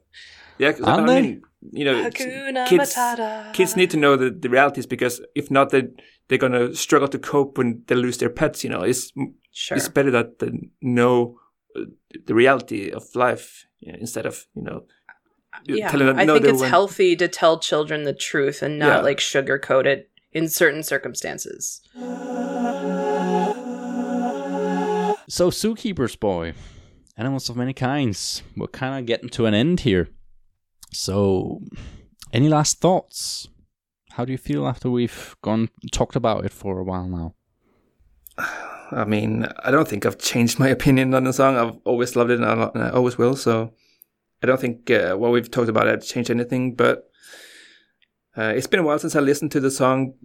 [0.59, 1.21] Yeah, 'cause, Aren't I they?
[1.21, 1.41] mean,
[1.71, 3.53] you know, Hakuna kids, Matata.
[3.53, 5.87] kids need to know the, the realities because if not, they
[6.27, 8.63] they're gonna struggle to cope when they lose their pets.
[8.63, 9.11] You know, it's
[9.51, 10.51] sure it's better that they
[10.81, 11.39] know
[11.75, 11.81] uh,
[12.25, 14.83] the reality of life you know, instead of you know
[15.65, 18.77] yeah telling them i no, think it's won't- healthy to tell children the truth and
[18.77, 19.01] not Yeah.
[19.01, 21.81] like sugarcoat it in certain circumstances
[25.29, 26.53] So, Zookeeper's Boy,
[27.17, 28.43] Animals of Many Kinds.
[28.55, 30.07] We're kind of getting to an end here.
[30.93, 31.61] So,
[32.31, 33.47] any last thoughts?
[34.17, 37.35] How do you feel after we've gone talked about it for a while now?
[38.91, 41.55] I mean, I don't think I've changed my opinion on the song.
[41.55, 43.35] I've always loved it, and I, always will.
[43.35, 43.75] So,
[44.41, 46.73] I don't think uh, what we've talked about had changed anything.
[46.73, 47.11] But
[48.35, 50.15] uh, it's been a while since I listened to the song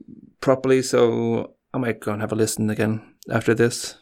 [0.40, 3.96] properly, so I might go and have a listen again after this.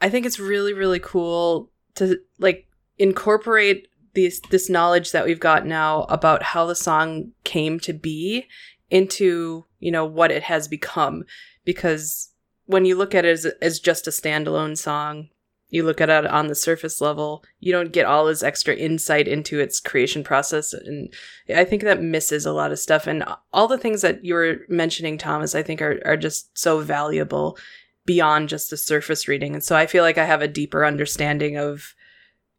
[0.00, 2.66] I think it's really really cool to like
[2.98, 8.46] incorporate this this knowledge that we've got now about how the song came to be
[8.92, 11.24] into you know what it has become
[11.64, 12.30] because
[12.66, 15.28] when you look at it as, as just a standalone song
[15.68, 19.26] you look at it on the surface level you don't get all this extra insight
[19.26, 21.12] into its creation process and
[21.54, 24.58] i think that misses a lot of stuff and all the things that you were
[24.68, 27.56] mentioning thomas i think are, are just so valuable
[28.04, 29.54] beyond just the surface reading.
[29.54, 31.94] And so I feel like I have a deeper understanding of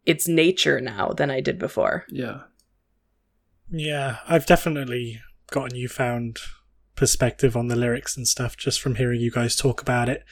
[0.05, 2.05] its nature now than I did before.
[2.09, 2.41] Yeah.
[3.71, 5.21] Yeah, I've definitely
[5.53, 6.39] got a newfound
[6.95, 10.23] perspective on the lyrics and stuff just from hearing you guys talk about it.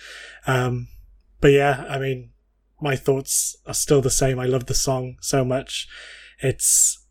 [0.48, 0.88] Um,
[1.40, 2.32] but yeah, I mean,
[2.82, 4.40] my thoughts are still the same.
[4.40, 5.88] I love the song so much.
[6.40, 7.06] It's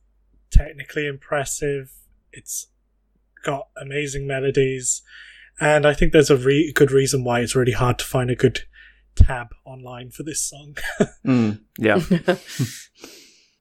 [0.51, 1.93] technically impressive.
[2.32, 2.69] It's
[3.45, 5.03] got amazing melodies.
[5.61, 8.35] And I think there's a re- good reason why it's really hard to find a
[8.35, 8.61] good
[9.15, 10.77] tab online for this song.
[11.27, 12.01] Mm, yeah.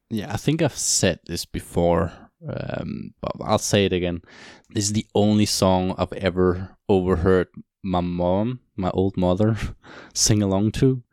[0.10, 2.12] Yeah, I think I've said this before,
[2.48, 4.22] um, but I'll say it again.
[4.70, 7.48] This is the only song I've ever overheard
[7.84, 9.58] my mom, my old mother,
[10.14, 11.04] sing along to.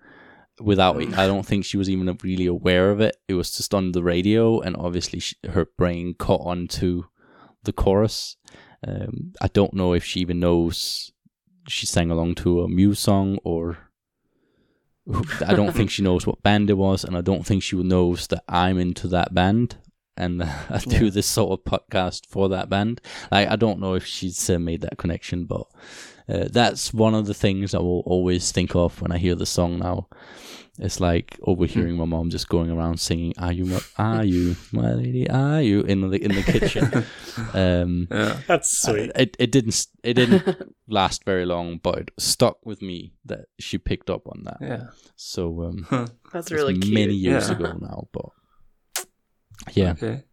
[0.59, 3.16] Without, I don't think she was even really aware of it.
[3.28, 7.07] It was just on the radio, and obviously she, her brain caught on to
[7.65, 8.36] the chorus.
[8.86, 11.12] Um, I don't know if she even knows
[11.69, 13.78] she sang along to a Mew song or
[15.47, 18.27] I don't think she knows what band it was, and I don't think she knows
[18.28, 19.77] that I'm into that band
[20.17, 21.11] and I do Yeah.
[21.11, 23.01] this sort of podcast for that band.
[23.31, 25.67] Like, I don't know if she's uh, made that connection, but
[26.29, 29.47] Uh, that's one of the things I will always think of when I hear the
[29.47, 30.09] song now.
[30.79, 34.93] It's like overhearing my mom just going around singing "Are you, my, are you, my
[34.93, 36.85] lady, are you?" in the in the kitchen.
[37.55, 38.37] um, Yeah.
[38.49, 39.11] That's sweet.
[39.15, 40.43] it it didn't it didn't
[40.89, 44.59] last very long, but it stuck with me that she picked up on that.
[44.61, 44.87] Yeah.
[45.17, 45.87] So um,
[46.33, 46.93] That's it's really cute.
[46.95, 47.55] many years Yeah.
[47.57, 48.31] ago now, but
[49.73, 49.93] yeah.
[49.93, 50.24] Okay.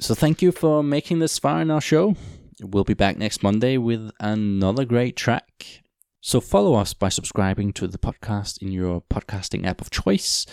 [0.00, 2.16] So thank you for making this far in our show.
[2.60, 5.82] We'll be back next Monday with another great track.
[6.20, 10.46] So follow us by subscribing to the podcast in your podcasting app of choice.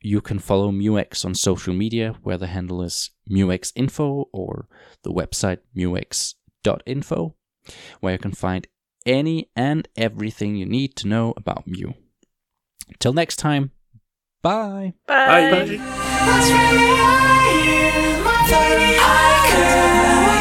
[0.00, 4.68] You can follow Mew X on social media where the handle is mewxinfo or
[5.02, 7.34] the website mewx.info
[8.00, 8.66] where you can find
[9.06, 11.94] any and everything you need to know about Mew.
[12.98, 13.72] Till next time,
[14.42, 14.94] bye.
[15.06, 15.66] Bye.
[15.78, 16.04] Bye.
[16.26, 18.50] That's really how you love
[18.80, 18.90] me.
[19.00, 20.37] I could.